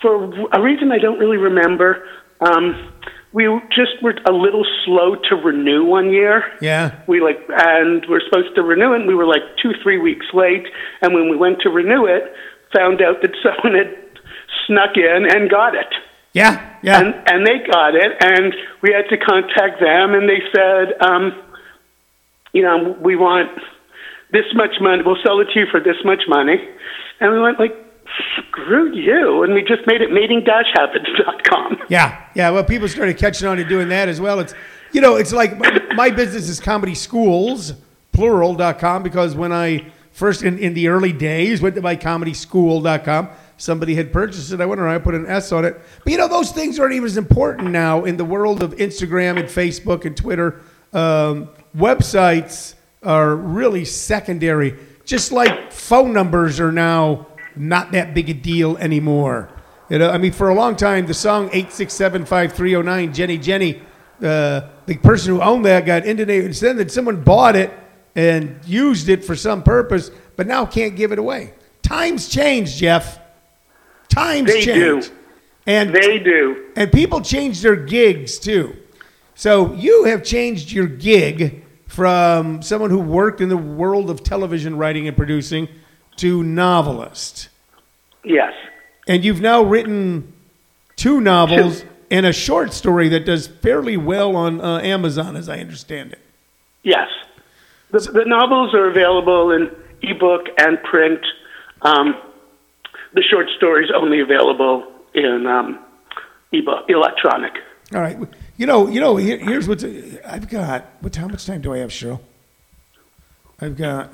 for 0.00 0.32
a 0.52 0.62
reason 0.62 0.92
I 0.92 0.98
don't 0.98 1.18
really 1.18 1.36
remember, 1.36 2.06
um, 2.40 2.90
we 3.32 3.44
just 3.68 4.02
were 4.02 4.14
a 4.26 4.32
little 4.32 4.64
slow 4.84 5.16
to 5.28 5.36
renew 5.36 5.84
one 5.84 6.10
year. 6.10 6.42
yeah. 6.60 7.02
We 7.06 7.20
like, 7.20 7.38
and 7.48 8.04
we're 8.08 8.22
supposed 8.24 8.54
to 8.56 8.62
renew 8.62 8.94
it, 8.94 9.00
and 9.00 9.06
we 9.06 9.14
were 9.14 9.26
like 9.26 9.42
two, 9.62 9.72
three 9.82 9.98
weeks 9.98 10.26
late. 10.32 10.66
And 11.02 11.14
when 11.14 11.28
we 11.28 11.36
went 11.36 11.60
to 11.60 11.68
renew 11.68 12.06
it, 12.06 12.32
found 12.74 13.02
out 13.02 13.22
that 13.22 13.32
someone 13.42 13.78
had 13.78 13.94
snuck 14.66 14.96
in 14.96 15.26
and 15.30 15.50
got 15.50 15.74
it. 15.74 15.92
Yeah. 16.32 16.76
Yeah. 16.82 17.00
And 17.00 17.14
and 17.26 17.46
they 17.46 17.58
got 17.70 17.94
it, 17.94 18.12
and 18.20 18.54
we 18.82 18.92
had 18.92 19.08
to 19.10 19.18
contact 19.18 19.80
them, 19.80 20.14
and 20.14 20.28
they 20.28 20.40
said, 20.54 21.00
um, 21.02 21.32
you 22.52 22.62
know, 22.62 22.96
we 23.00 23.16
want 23.16 23.50
this 24.32 24.46
much 24.54 24.80
money. 24.80 25.02
We'll 25.04 25.18
sell 25.24 25.40
it 25.40 25.48
to 25.52 25.60
you 25.60 25.66
for 25.70 25.80
this 25.80 25.96
much 26.04 26.22
money. 26.28 26.56
And 27.20 27.32
we 27.32 27.40
went 27.40 27.58
like, 27.58 27.74
screw 28.36 28.94
you, 28.94 29.42
and 29.42 29.54
we 29.54 29.60
just 29.62 29.86
made 29.86 30.00
it 30.00 30.10
mating-habits.com. 30.10 31.78
Yeah, 31.88 32.24
yeah. 32.34 32.50
Well, 32.50 32.62
people 32.62 32.86
started 32.86 33.18
catching 33.18 33.48
on 33.48 33.56
to 33.56 33.64
doing 33.64 33.88
that 33.88 34.08
as 34.08 34.20
well. 34.20 34.38
It's, 34.38 34.54
you 34.92 35.00
know, 35.00 35.16
it's 35.16 35.32
like 35.32 35.58
my, 35.58 35.80
my 35.94 36.10
business 36.10 36.48
is 36.48 36.60
comedy 36.60 36.94
schools, 36.94 37.74
plural.com, 38.12 39.02
because 39.02 39.34
when 39.34 39.52
I 39.52 39.86
first 40.12 40.42
in, 40.44 40.56
in 40.58 40.74
the 40.74 40.86
early 40.86 41.12
days 41.12 41.60
went 41.60 41.74
to 41.74 41.82
my 41.82 41.96
comedy 41.96 42.32
school.com, 42.32 43.28
somebody 43.60 43.94
had 43.94 44.12
purchased 44.12 44.52
it. 44.52 44.60
I 44.60 44.66
went 44.66 44.80
around, 44.80 44.94
I 44.94 44.98
put 44.98 45.14
an 45.14 45.26
S 45.26 45.52
on 45.52 45.64
it. 45.64 45.80
But, 46.02 46.12
you 46.12 46.18
know, 46.18 46.28
those 46.28 46.50
things 46.50 46.78
aren't 46.80 46.94
even 46.94 47.06
as 47.06 47.16
important 47.16 47.70
now 47.70 48.04
in 48.04 48.16
the 48.16 48.24
world 48.24 48.62
of 48.62 48.74
Instagram 48.76 49.38
and 49.38 49.48
Facebook 49.48 50.04
and 50.04 50.16
Twitter. 50.16 50.62
Um, 50.92 51.50
websites 51.76 52.74
are 53.02 53.36
really 53.36 53.84
secondary, 53.84 54.76
just 55.04 55.30
like 55.30 55.72
phone 55.72 56.12
numbers 56.12 56.58
are 56.58 56.72
now 56.72 57.26
not 57.54 57.92
that 57.92 58.14
big 58.14 58.30
a 58.30 58.34
deal 58.34 58.76
anymore. 58.78 59.50
You 59.90 59.98
know, 59.98 60.10
I 60.10 60.18
mean, 60.18 60.32
for 60.32 60.48
a 60.48 60.54
long 60.54 60.76
time, 60.76 61.06
the 61.06 61.14
song 61.14 61.50
8675309, 61.50 63.12
Jenny 63.12 63.38
Jenny, 63.38 63.82
uh, 64.22 64.62
the 64.86 64.96
person 64.98 65.34
who 65.34 65.42
owned 65.42 65.64
that 65.66 65.84
got 65.84 66.06
inundated. 66.06 66.54
Then 66.54 66.76
that 66.76 66.90
someone 66.90 67.22
bought 67.22 67.56
it 67.56 67.72
and 68.14 68.58
used 68.64 69.08
it 69.08 69.24
for 69.24 69.36
some 69.36 69.62
purpose, 69.62 70.10
but 70.36 70.46
now 70.46 70.64
can't 70.64 70.96
give 70.96 71.12
it 71.12 71.18
away. 71.18 71.54
Times 71.82 72.28
change, 72.28 72.76
Jeff. 72.76 73.19
Times 74.10 74.50
They 74.52 74.62
change. 74.62 75.06
do. 75.06 75.12
And 75.66 75.94
They 75.94 76.18
do. 76.18 76.66
and 76.76 76.90
people 76.92 77.20
change 77.20 77.62
their 77.62 77.76
gigs 77.76 78.38
too. 78.38 78.76
So 79.34 79.72
you 79.74 80.04
have 80.04 80.22
changed 80.22 80.70
your 80.72 80.86
gig 80.86 81.64
from 81.86 82.60
someone 82.62 82.90
who 82.90 82.98
worked 82.98 83.40
in 83.40 83.48
the 83.48 83.56
world 83.56 84.10
of 84.10 84.22
television 84.22 84.76
writing 84.76 85.08
and 85.08 85.16
producing 85.16 85.68
to 86.16 86.42
novelist. 86.42 87.48
Yes. 88.24 88.52
And 89.08 89.24
you've 89.24 89.40
now 89.40 89.62
written 89.62 90.32
two 90.96 91.20
novels 91.20 91.80
Two. 91.80 91.88
and 92.10 92.26
a 92.26 92.32
short 92.32 92.72
story 92.72 93.08
that 93.10 93.24
does 93.24 93.46
fairly 93.46 93.96
well 93.96 94.36
on 94.36 94.60
uh, 94.60 94.78
Amazon, 94.80 95.36
as 95.36 95.48
I 95.48 95.58
understand 95.60 96.12
it. 96.12 96.18
Yes. 96.82 97.08
The, 97.92 98.00
the 98.00 98.24
novels 98.26 98.74
are 98.74 98.88
available 98.88 99.50
in 99.52 99.70
ebook 100.02 100.46
and 100.58 100.82
print. 100.82 101.20
Um, 101.82 102.14
the 103.14 103.22
short 103.22 103.48
stories 103.56 103.90
only 103.94 104.20
available 104.20 104.86
in 105.14 105.46
um, 105.46 105.78
ebook, 106.52 106.84
electronic. 106.88 107.52
All 107.94 108.00
right. 108.00 108.16
You 108.56 108.66
know, 108.66 108.88
you 108.88 109.00
know. 109.00 109.16
Here, 109.16 109.38
here's 109.38 109.66
what 109.66 109.82
I've 110.26 110.48
got. 110.48 110.86
What? 111.00 111.16
How 111.16 111.26
much 111.26 111.46
time 111.46 111.60
do 111.60 111.72
I 111.74 111.78
have, 111.78 111.90
Cheryl? 111.90 112.20
I've 113.60 113.76
got. 113.76 114.10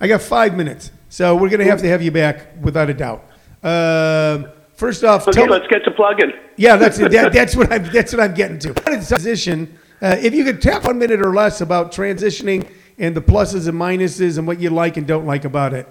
I 0.00 0.06
got 0.08 0.22
five 0.22 0.56
minutes, 0.56 0.90
so 1.08 1.34
we're 1.36 1.48
gonna 1.48 1.64
have 1.64 1.80
to 1.80 1.88
have 1.88 2.02
you 2.02 2.10
back 2.10 2.48
without 2.60 2.88
a 2.90 2.94
doubt. 2.94 3.24
Um, 3.62 4.48
first 4.74 5.04
off, 5.04 5.28
Okay, 5.28 5.46
let's 5.48 5.66
get 5.68 5.84
to 5.84 5.90
plugging. 5.92 6.32
yeah, 6.56 6.76
that's 6.76 6.98
that, 6.98 7.32
that's 7.32 7.54
what 7.56 7.72
I'm 7.72 7.84
that's 7.92 8.12
what 8.12 8.20
I'm 8.20 8.34
getting 8.34 8.58
to. 8.60 8.74
Transition. 8.74 9.78
Uh, 10.00 10.16
if 10.20 10.34
you 10.34 10.44
could 10.44 10.60
tap 10.60 10.84
one 10.84 10.98
minute 10.98 11.20
or 11.20 11.32
less 11.32 11.60
about 11.60 11.92
transitioning 11.92 12.68
and 12.98 13.14
the 13.16 13.22
pluses 13.22 13.68
and 13.68 13.78
minuses 13.78 14.38
and 14.38 14.46
what 14.46 14.60
you 14.60 14.70
like 14.70 14.96
and 14.96 15.06
don't 15.06 15.26
like 15.26 15.44
about 15.44 15.72
it, 15.72 15.86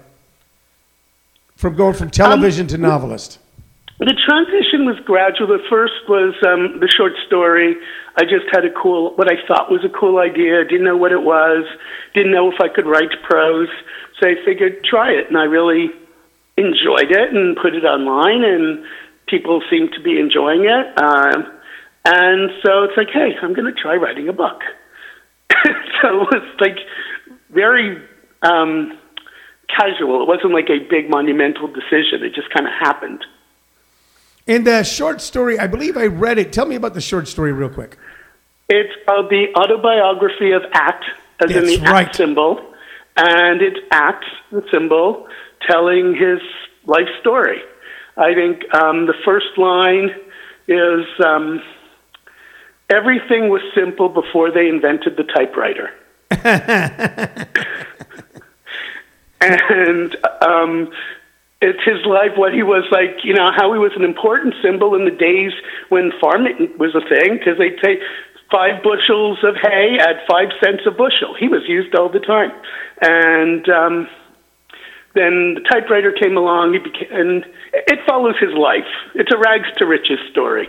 from 1.62 1.76
going 1.76 1.94
from 1.94 2.10
television 2.10 2.66
to 2.66 2.76
novelist. 2.76 3.38
The 4.00 4.18
transition 4.26 4.84
was 4.84 4.98
gradual. 5.06 5.54
At 5.54 5.62
first 5.70 5.94
was 6.08 6.34
um, 6.42 6.80
the 6.82 6.90
short 6.90 7.12
story. 7.24 7.76
I 8.18 8.24
just 8.24 8.50
had 8.50 8.64
a 8.66 8.74
cool, 8.74 9.14
what 9.14 9.30
I 9.30 9.38
thought 9.46 9.70
was 9.70 9.86
a 9.86 9.88
cool 9.88 10.18
idea. 10.18 10.64
Didn't 10.64 10.82
know 10.82 10.96
what 10.96 11.12
it 11.12 11.22
was. 11.22 11.64
Didn't 12.14 12.32
know 12.32 12.50
if 12.50 12.58
I 12.60 12.66
could 12.66 12.84
write 12.84 13.14
prose. 13.22 13.70
So 14.18 14.28
I 14.28 14.34
figured 14.44 14.82
try 14.82 15.12
it, 15.12 15.28
and 15.28 15.38
I 15.38 15.44
really 15.44 15.94
enjoyed 16.58 17.14
it 17.14 17.30
and 17.30 17.56
put 17.56 17.78
it 17.78 17.86
online, 17.86 18.42
and 18.42 18.84
people 19.28 19.62
seemed 19.70 19.94
to 19.94 20.02
be 20.02 20.18
enjoying 20.18 20.66
it. 20.66 20.86
Um, 20.98 21.46
and 22.04 22.50
so 22.66 22.82
it's 22.82 22.96
like, 22.96 23.14
hey, 23.14 23.38
I'm 23.40 23.54
going 23.54 23.72
to 23.72 23.80
try 23.80 23.94
writing 23.94 24.28
a 24.28 24.32
book. 24.32 24.66
so 26.02 26.26
it 26.26 26.28
was 26.34 26.56
like 26.58 26.78
very 27.54 28.02
um, 28.42 28.98
casual. 29.76 30.22
It 30.22 30.28
wasn't 30.28 30.52
like 30.52 30.68
a 30.70 30.78
big 30.88 31.10
monumental 31.10 31.68
decision. 31.68 32.22
It 32.22 32.34
just 32.34 32.50
kind 32.50 32.66
of 32.66 32.72
happened. 32.72 33.24
And 34.46 34.66
the 34.66 34.82
short 34.82 35.20
story, 35.20 35.58
I 35.58 35.66
believe 35.66 35.96
I 35.96 36.06
read 36.06 36.38
it. 36.38 36.52
Tell 36.52 36.66
me 36.66 36.74
about 36.74 36.94
the 36.94 37.00
short 37.00 37.28
story 37.28 37.52
real 37.52 37.68
quick. 37.68 37.96
It's 38.68 38.92
called 39.06 39.30
the 39.30 39.46
Autobiography 39.56 40.52
of 40.52 40.62
Act, 40.72 41.04
as 41.40 41.54
in 41.54 41.66
the 41.66 41.78
right. 41.78 42.06
act 42.06 42.16
symbol, 42.16 42.58
and 43.16 43.60
it's 43.60 43.78
Act, 43.90 44.24
the 44.50 44.62
symbol, 44.72 45.28
telling 45.68 46.14
his 46.14 46.40
life 46.86 47.08
story. 47.20 47.60
I 48.16 48.34
think 48.34 48.62
um, 48.74 49.06
the 49.06 49.14
first 49.24 49.56
line 49.56 50.10
is 50.68 51.06
um, 51.24 51.62
everything 52.90 53.48
was 53.48 53.62
simple 53.74 54.08
before 54.08 54.50
they 54.50 54.68
invented 54.68 55.16
the 55.16 55.24
typewriter. 55.24 55.90
and 59.42 60.16
um, 60.40 60.92
it's 61.60 61.82
his 61.84 62.04
life, 62.06 62.32
what 62.36 62.52
he 62.52 62.62
was 62.62 62.84
like, 62.90 63.24
you 63.24 63.34
know, 63.34 63.50
how 63.54 63.72
he 63.72 63.78
was 63.78 63.92
an 63.96 64.04
important 64.04 64.54
symbol 64.62 64.94
in 64.94 65.04
the 65.04 65.10
days 65.10 65.52
when 65.88 66.12
farming 66.20 66.74
was 66.78 66.94
a 66.94 67.00
thing, 67.08 67.38
because 67.38 67.58
they'd 67.58 67.78
say 67.82 68.00
five 68.50 68.82
bushels 68.82 69.38
of 69.42 69.54
hay 69.56 69.96
at 69.98 70.26
five 70.28 70.48
cents 70.62 70.82
a 70.86 70.90
bushel. 70.90 71.34
He 71.38 71.48
was 71.48 71.62
used 71.66 71.94
all 71.94 72.08
the 72.08 72.20
time. 72.20 72.52
And 73.00 73.68
um, 73.68 74.08
then 75.14 75.54
the 75.54 75.64
typewriter 75.70 76.12
came 76.12 76.36
along, 76.36 76.74
he 76.74 76.78
became, 76.78 77.08
and 77.10 77.44
it 77.72 78.00
follows 78.06 78.34
his 78.40 78.52
life. 78.52 78.90
It's 79.14 79.32
a 79.32 79.38
rags 79.38 79.68
to 79.78 79.86
riches 79.86 80.18
story. 80.30 80.68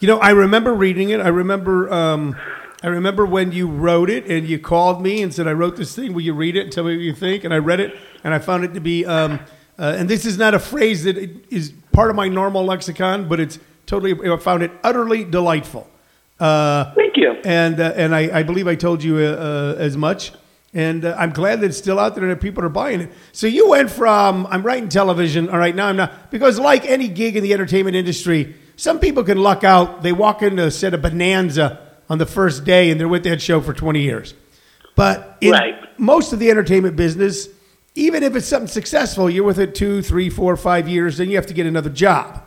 You 0.00 0.08
know, 0.08 0.18
I 0.18 0.30
remember 0.30 0.74
reading 0.74 1.10
it. 1.10 1.20
I 1.20 1.28
remember, 1.28 1.92
um, 1.92 2.36
I 2.84 2.88
remember 2.88 3.24
when 3.24 3.50
you 3.50 3.66
wrote 3.66 4.10
it 4.10 4.26
and 4.26 4.46
you 4.46 4.58
called 4.58 5.02
me 5.02 5.22
and 5.22 5.32
said, 5.32 5.48
"I 5.48 5.52
wrote 5.52 5.76
this 5.76 5.96
thing. 5.96 6.12
Will 6.12 6.20
you 6.20 6.34
read 6.34 6.54
it 6.54 6.64
and 6.64 6.72
tell 6.72 6.84
me 6.84 6.94
what 6.94 7.02
you 7.02 7.14
think?" 7.14 7.42
And 7.44 7.54
I 7.54 7.56
read 7.56 7.80
it 7.80 7.96
and 8.22 8.34
I 8.34 8.38
found 8.38 8.62
it 8.62 8.74
to 8.74 8.80
be, 8.80 9.06
um, 9.06 9.40
uh, 9.78 9.94
and 9.96 10.06
this 10.06 10.26
is 10.26 10.36
not 10.36 10.52
a 10.52 10.58
phrase 10.58 11.04
that 11.04 11.16
is 11.50 11.72
part 11.92 12.10
of 12.10 12.16
my 12.16 12.28
normal 12.28 12.62
lexicon, 12.62 13.26
but 13.26 13.40
it's 13.40 13.58
totally. 13.86 14.30
I 14.30 14.36
found 14.36 14.62
it 14.62 14.70
utterly 14.82 15.24
delightful. 15.24 15.88
Uh, 16.38 16.92
Thank 16.94 17.16
you. 17.16 17.32
and 17.44 17.80
uh, 17.80 17.94
and 17.96 18.14
I, 18.14 18.40
I 18.40 18.42
believe 18.42 18.68
I 18.68 18.74
told 18.74 19.02
you 19.02 19.16
uh, 19.16 19.74
uh, 19.76 19.80
as 19.80 19.96
much. 19.96 20.32
And 20.74 21.06
uh, 21.06 21.16
I'm 21.18 21.30
glad 21.30 21.60
that 21.60 21.66
it's 21.66 21.78
still 21.78 21.98
out 21.98 22.14
there 22.16 22.24
and 22.24 22.32
that 22.32 22.42
people 22.42 22.62
are 22.64 22.68
buying 22.68 23.00
it. 23.00 23.12
So 23.32 23.46
you 23.46 23.70
went 23.70 23.90
from 23.90 24.46
I'm 24.50 24.62
writing 24.62 24.90
television, 24.90 25.48
all 25.48 25.58
right, 25.58 25.74
now 25.74 25.86
I'm 25.86 25.96
not 25.96 26.30
because 26.30 26.58
like 26.58 26.84
any 26.84 27.08
gig 27.08 27.36
in 27.36 27.42
the 27.42 27.54
entertainment 27.54 27.96
industry, 27.96 28.56
some 28.76 28.98
people 28.98 29.24
can 29.24 29.38
luck 29.38 29.64
out. 29.64 30.02
They 30.02 30.12
walk 30.12 30.42
into 30.42 30.64
a 30.66 30.70
set 30.70 30.92
of 30.92 31.00
Bonanza 31.00 31.83
on 32.08 32.18
the 32.18 32.26
first 32.26 32.64
day 32.64 32.90
and 32.90 33.00
they're 33.00 33.08
with 33.08 33.24
that 33.24 33.40
show 33.40 33.60
for 33.60 33.72
20 33.72 34.00
years. 34.00 34.34
But 34.96 35.36
in 35.40 35.52
Right. 35.52 35.74
most 35.98 36.32
of 36.32 36.38
the 36.38 36.50
entertainment 36.50 36.96
business, 36.96 37.48
even 37.94 38.22
if 38.22 38.36
it's 38.36 38.46
something 38.46 38.68
successful, 38.68 39.28
you're 39.30 39.44
with 39.44 39.58
it 39.58 39.74
two, 39.74 40.02
three, 40.02 40.28
four, 40.30 40.56
five 40.56 40.88
years, 40.88 41.18
then 41.18 41.28
you 41.30 41.36
have 41.36 41.46
to 41.46 41.54
get 41.54 41.66
another 41.66 41.90
job. 41.90 42.42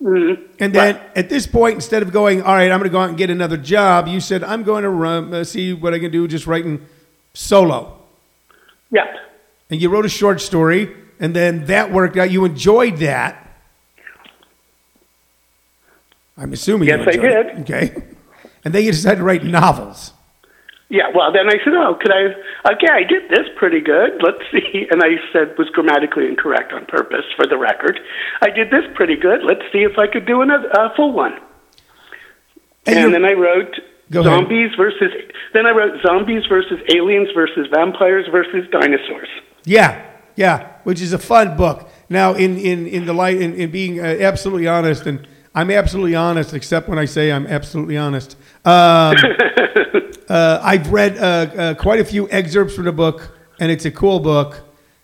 And 0.00 0.72
then 0.74 1.00
at 1.16 1.28
this 1.30 1.46
point, 1.46 1.76
instead 1.76 2.02
of 2.02 2.12
going, 2.12 2.42
all 2.42 2.54
right, 2.54 2.70
I'm 2.70 2.78
going 2.78 2.82
to 2.82 2.88
go 2.90 3.00
out 3.00 3.08
and 3.08 3.16
get 3.16 3.30
another 3.30 3.56
job, 3.56 4.06
you 4.06 4.20
said, 4.20 4.44
I'm 4.44 4.62
going 4.62 4.82
to 4.82 4.90
run, 4.90 5.32
uh, 5.32 5.44
see 5.44 5.72
what 5.72 5.94
I 5.94 5.98
can 5.98 6.10
do 6.10 6.28
just 6.28 6.46
writing 6.46 6.84
solo. 7.32 7.96
Yeah. 8.90 9.04
And 9.70 9.80
you 9.80 9.88
wrote 9.88 10.04
a 10.04 10.10
short 10.10 10.40
story, 10.42 10.94
and 11.20 11.34
then 11.34 11.66
that 11.66 11.90
worked 11.90 12.16
out. 12.18 12.30
You 12.30 12.44
enjoyed 12.44 12.98
that. 12.98 13.40
I'm 16.36 16.52
assuming 16.52 16.88
you 16.88 16.96
Yes, 16.96 17.06
I 17.08 17.10
it. 17.12 17.20
did. 17.22 17.60
Okay. 17.70 17.94
And 18.64 18.74
then 18.74 18.82
you 18.84 18.92
decided 18.92 19.16
to 19.18 19.24
write 19.24 19.44
novels. 19.44 20.12
Yeah, 20.90 21.04
well, 21.14 21.32
then 21.32 21.48
I 21.48 21.56
said, 21.64 21.74
"Oh, 21.74 21.96
could 22.00 22.12
I? 22.12 22.26
Okay, 22.72 22.88
I 22.92 23.02
did 23.08 23.28
this 23.30 23.48
pretty 23.56 23.80
good. 23.80 24.20
Let's 24.22 24.38
see." 24.52 24.86
And 24.90 25.02
I 25.02 25.16
said 25.32 25.56
was 25.58 25.68
grammatically 25.70 26.26
incorrect 26.26 26.72
on 26.72 26.84
purpose 26.86 27.24
for 27.36 27.46
the 27.46 27.56
record. 27.56 27.98
I 28.42 28.50
did 28.50 28.70
this 28.70 28.84
pretty 28.94 29.16
good. 29.16 29.42
Let's 29.42 29.62
see 29.72 29.80
if 29.82 29.98
I 29.98 30.06
could 30.06 30.26
do 30.26 30.42
another 30.42 30.68
uh, 30.78 30.94
full 30.94 31.12
one. 31.12 31.34
And 32.86 32.98
And, 32.98 33.14
then 33.14 33.24
I 33.24 33.32
wrote 33.32 33.74
ahead. 34.12 34.24
zombies 34.24 34.70
versus. 34.76 35.10
Then 35.54 35.66
I 35.66 35.70
wrote 35.70 36.00
zombies 36.02 36.44
versus 36.48 36.78
aliens 36.94 37.28
versus 37.34 37.66
vampires 37.74 38.26
versus 38.30 38.68
dinosaurs. 38.70 39.28
Yeah, 39.64 40.04
yeah, 40.36 40.74
which 40.84 41.00
is 41.00 41.12
a 41.14 41.18
fun 41.18 41.56
book. 41.56 41.88
Now, 42.10 42.34
in 42.34 42.58
in 42.58 42.86
in 42.86 43.06
the 43.06 43.14
light, 43.14 43.40
in, 43.40 43.54
in 43.54 43.70
being 43.70 44.00
uh, 44.00 44.04
absolutely 44.20 44.68
honest, 44.68 45.06
and 45.06 45.26
I'm 45.54 45.70
absolutely 45.70 46.16
honest, 46.16 46.52
except 46.52 46.88
when 46.88 46.98
I 46.98 47.04
say 47.04 47.30
I'm 47.30 47.46
absolutely 47.46 47.96
honest. 47.96 48.36
Um, 48.64 49.16
uh, 50.28 50.60
I've 50.62 50.90
read 50.90 51.16
uh, 51.16 51.20
uh, 51.22 51.74
quite 51.74 52.00
a 52.00 52.04
few 52.04 52.28
excerpts 52.30 52.74
from 52.74 52.86
the 52.86 52.92
book, 52.92 53.36
and 53.60 53.70
it's 53.70 53.84
a 53.84 53.90
cool 53.90 54.18
book, 54.18 54.60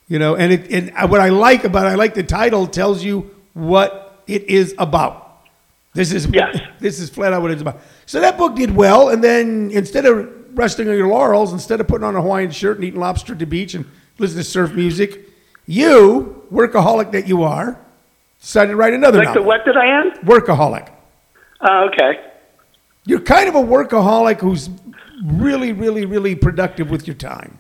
you 0.09 0.19
know. 0.19 0.35
And 0.35 0.53
it 0.53 0.71
and 0.71 1.11
what 1.11 1.21
I 1.21 1.29
like 1.29 1.65
about 1.65 1.87
it, 1.87 1.91
I 1.91 1.95
like 1.95 2.15
the 2.15 2.25
title 2.25 2.67
tells 2.67 3.05
you 3.05 3.31
what 3.55 4.25
it 4.27 4.45
is 4.45 4.75
about. 4.79 5.47
This 5.95 6.13
is 6.13 6.27
Yes. 6.27 6.59
this 6.81 6.99
is 6.99 7.11
flat 7.11 7.33
out 7.33 7.43
what 7.43 7.53
it's 7.53 7.63
about. 7.63 7.81
So 8.07 8.21
that 8.21 8.37
book 8.37 8.57
did 8.57 8.75
well, 8.75 9.11
and 9.11 9.23
then 9.23 9.71
instead 9.71 10.05
of 10.05 10.29
resting 10.55 10.89
on 10.89 10.97
your 10.97 11.09
laurels, 11.09 11.53
instead 11.53 11.81
of 11.81 11.87
putting 11.87 12.05
on 12.05 12.17
a 12.17 12.23
Hawaiian 12.23 12.51
shirt 12.51 12.77
and 12.77 12.85
eating 12.85 12.99
lobster 12.99 13.35
at 13.35 13.39
the 13.39 13.47
beach 13.47 13.75
and 13.75 13.85
listening 14.19 14.43
to 14.43 14.51
surf 14.51 14.73
music, 14.73 15.29
you 15.67 16.43
workaholic 16.53 17.13
that 17.13 17.29
you 17.29 17.45
are, 17.45 17.79
decided 18.41 18.71
to 18.73 18.77
write 18.77 18.93
another 18.95 19.19
Like 19.23 19.35
the 19.35 19.43
what 19.43 19.61
that 19.67 19.77
I 19.77 20.01
am? 20.01 20.11
Workaholic. 20.25 20.89
Uh, 21.61 21.89
okay. 21.93 22.21
You're 23.05 23.21
kind 23.21 23.49
of 23.49 23.55
a 23.55 23.63
workaholic 23.63 24.41
who's 24.41 24.71
really, 25.25 25.73
really, 25.73 26.07
really 26.07 26.35
productive 26.35 26.91
with 26.91 27.07
your 27.07 27.17
time. 27.17 27.59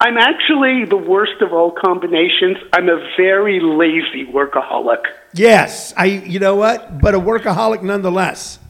I'm 0.00 0.16
actually 0.16 0.84
the 0.84 0.96
worst 0.96 1.40
of 1.42 1.52
all 1.52 1.72
combinations. 1.72 2.56
I'm 2.72 2.88
a 2.88 3.04
very 3.16 3.58
lazy 3.60 4.30
workaholic. 4.32 5.02
Yes, 5.34 5.92
I. 5.96 6.04
You 6.04 6.38
know 6.38 6.54
what? 6.54 7.00
But 7.00 7.14
a 7.14 7.18
workaholic 7.18 7.82
nonetheless. 7.82 8.60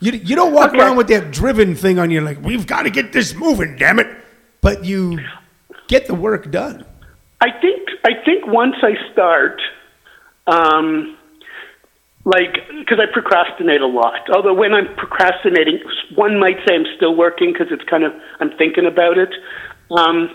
You 0.00 0.12
you 0.12 0.36
don't 0.36 0.52
walk 0.52 0.70
Okay. 0.70 0.78
around 0.78 0.96
with 0.96 1.08
that 1.08 1.30
driven 1.32 1.74
thing 1.74 1.98
on 1.98 2.10
you 2.10 2.20
like 2.20 2.40
we've 2.42 2.66
got 2.66 2.82
to 2.82 2.90
get 2.90 3.12
this 3.12 3.34
moving, 3.34 3.76
damn 3.76 3.98
it. 3.98 4.06
But 4.60 4.84
you 4.84 5.18
get 5.88 6.06
the 6.06 6.14
work 6.14 6.50
done. 6.50 6.84
I 7.40 7.50
think 7.60 7.88
I 8.04 8.12
think 8.24 8.46
once 8.46 8.76
I 8.82 8.94
start, 9.12 9.60
um, 10.46 11.16
like 12.24 12.54
because 12.78 12.98
I 13.00 13.12
procrastinate 13.12 13.80
a 13.80 13.86
lot. 13.86 14.28
Although 14.34 14.54
when 14.54 14.72
I'm 14.72 14.94
procrastinating, 14.96 15.80
one 16.14 16.38
might 16.38 16.56
say 16.66 16.74
I'm 16.74 16.86
still 16.96 17.14
working 17.14 17.52
because 17.52 17.68
it's 17.70 17.84
kind 17.88 18.04
of 18.04 18.12
I'm 18.40 18.50
thinking 18.56 18.86
about 18.86 19.18
it. 19.18 19.30
Um, 19.90 20.30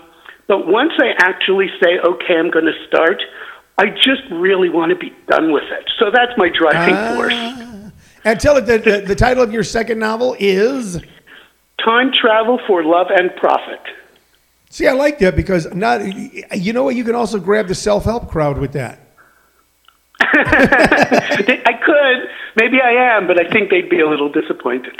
but 0.46 0.66
once 0.66 0.92
I 0.98 1.12
actually 1.18 1.68
say, 1.82 1.98
okay, 2.04 2.34
I'm 2.36 2.50
going 2.50 2.64
to 2.64 2.86
start, 2.88 3.22
I 3.78 3.86
just 3.90 4.22
really 4.32 4.68
want 4.68 4.90
to 4.90 4.96
be 4.96 5.14
done 5.28 5.52
with 5.52 5.64
it. 5.64 5.88
So 5.98 6.06
that's 6.12 6.32
my 6.36 6.48
driving 6.48 6.94
Ah. 6.94 7.14
force. 7.14 7.92
And 8.24 8.38
tell 8.38 8.56
it 8.56 8.66
that 8.66 8.84
the, 8.84 9.00
the 9.00 9.14
title 9.14 9.42
of 9.42 9.52
your 9.52 9.64
second 9.64 9.98
novel 9.98 10.36
is. 10.38 11.00
Time 11.84 12.12
travel 12.12 12.60
for 12.66 12.84
love 12.84 13.06
and 13.10 13.34
profit. 13.36 13.80
See, 14.68 14.86
I 14.86 14.92
like 14.92 15.18
that 15.20 15.34
because 15.34 15.72
not. 15.74 16.02
You 16.54 16.72
know 16.72 16.84
what? 16.84 16.94
You 16.94 17.02
can 17.04 17.14
also 17.14 17.40
grab 17.40 17.66
the 17.66 17.74
self 17.74 18.04
help 18.04 18.28
crowd 18.28 18.58
with 18.58 18.72
that. 18.72 18.99
I 20.22 21.72
could, 21.84 22.28
maybe 22.56 22.80
I 22.80 23.16
am, 23.16 23.26
but 23.26 23.38
I 23.40 23.50
think 23.50 23.70
they'd 23.70 23.88
be 23.88 24.00
a 24.00 24.08
little 24.08 24.30
disappointed. 24.30 24.94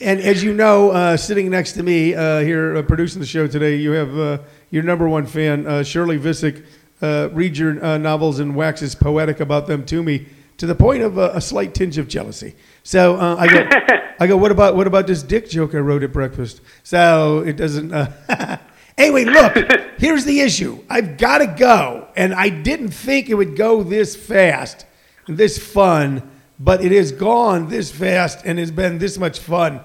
And 0.00 0.20
as 0.20 0.44
you 0.44 0.52
know, 0.52 0.90
uh, 0.90 1.16
sitting 1.16 1.50
next 1.50 1.72
to 1.72 1.82
me 1.82 2.14
uh, 2.14 2.40
here 2.40 2.76
uh, 2.76 2.82
producing 2.82 3.20
the 3.20 3.26
show 3.26 3.46
today, 3.46 3.76
you 3.76 3.92
have 3.92 4.18
uh, 4.18 4.38
your 4.70 4.82
number 4.82 5.08
one 5.08 5.26
fan, 5.26 5.66
uh, 5.66 5.82
Shirley 5.82 6.18
Visick, 6.18 6.64
uh, 7.02 7.28
reads 7.32 7.58
your 7.58 7.82
uh, 7.84 7.98
novels 7.98 8.38
and 8.38 8.54
waxes 8.54 8.94
poetic 8.94 9.40
about 9.40 9.66
them 9.66 9.84
to 9.86 10.02
me 10.02 10.26
to 10.58 10.66
the 10.66 10.74
point 10.74 11.02
of 11.02 11.18
uh, 11.18 11.32
a 11.34 11.40
slight 11.40 11.74
tinge 11.74 11.98
of 11.98 12.08
jealousy. 12.08 12.54
So 12.82 13.16
uh, 13.16 13.36
I 13.36 13.46
go, 13.46 13.68
I 14.20 14.26
go, 14.26 14.36
what 14.36 14.50
about 14.50 14.76
what 14.76 14.86
about 14.86 15.06
this 15.06 15.22
dick 15.22 15.48
joke 15.48 15.74
I 15.74 15.78
wrote 15.78 16.02
at 16.02 16.12
breakfast? 16.12 16.60
So 16.82 17.40
it 17.40 17.56
doesn't. 17.56 17.92
Anyway, 18.98 19.24
look, 19.24 19.54
here's 19.98 20.24
the 20.24 20.40
issue. 20.40 20.82
I've 20.88 21.18
got 21.18 21.38
to 21.38 21.46
go, 21.46 22.08
and 22.16 22.34
I 22.34 22.48
didn't 22.48 22.90
think 22.90 23.28
it 23.28 23.34
would 23.34 23.56
go 23.56 23.82
this 23.82 24.16
fast, 24.16 24.86
this 25.28 25.58
fun, 25.58 26.30
but 26.58 26.82
it 26.82 26.92
has 26.92 27.12
gone 27.12 27.68
this 27.68 27.90
fast 27.90 28.44
and 28.44 28.58
has 28.58 28.70
been 28.70 28.98
this 28.98 29.18
much 29.18 29.38
fun. 29.38 29.80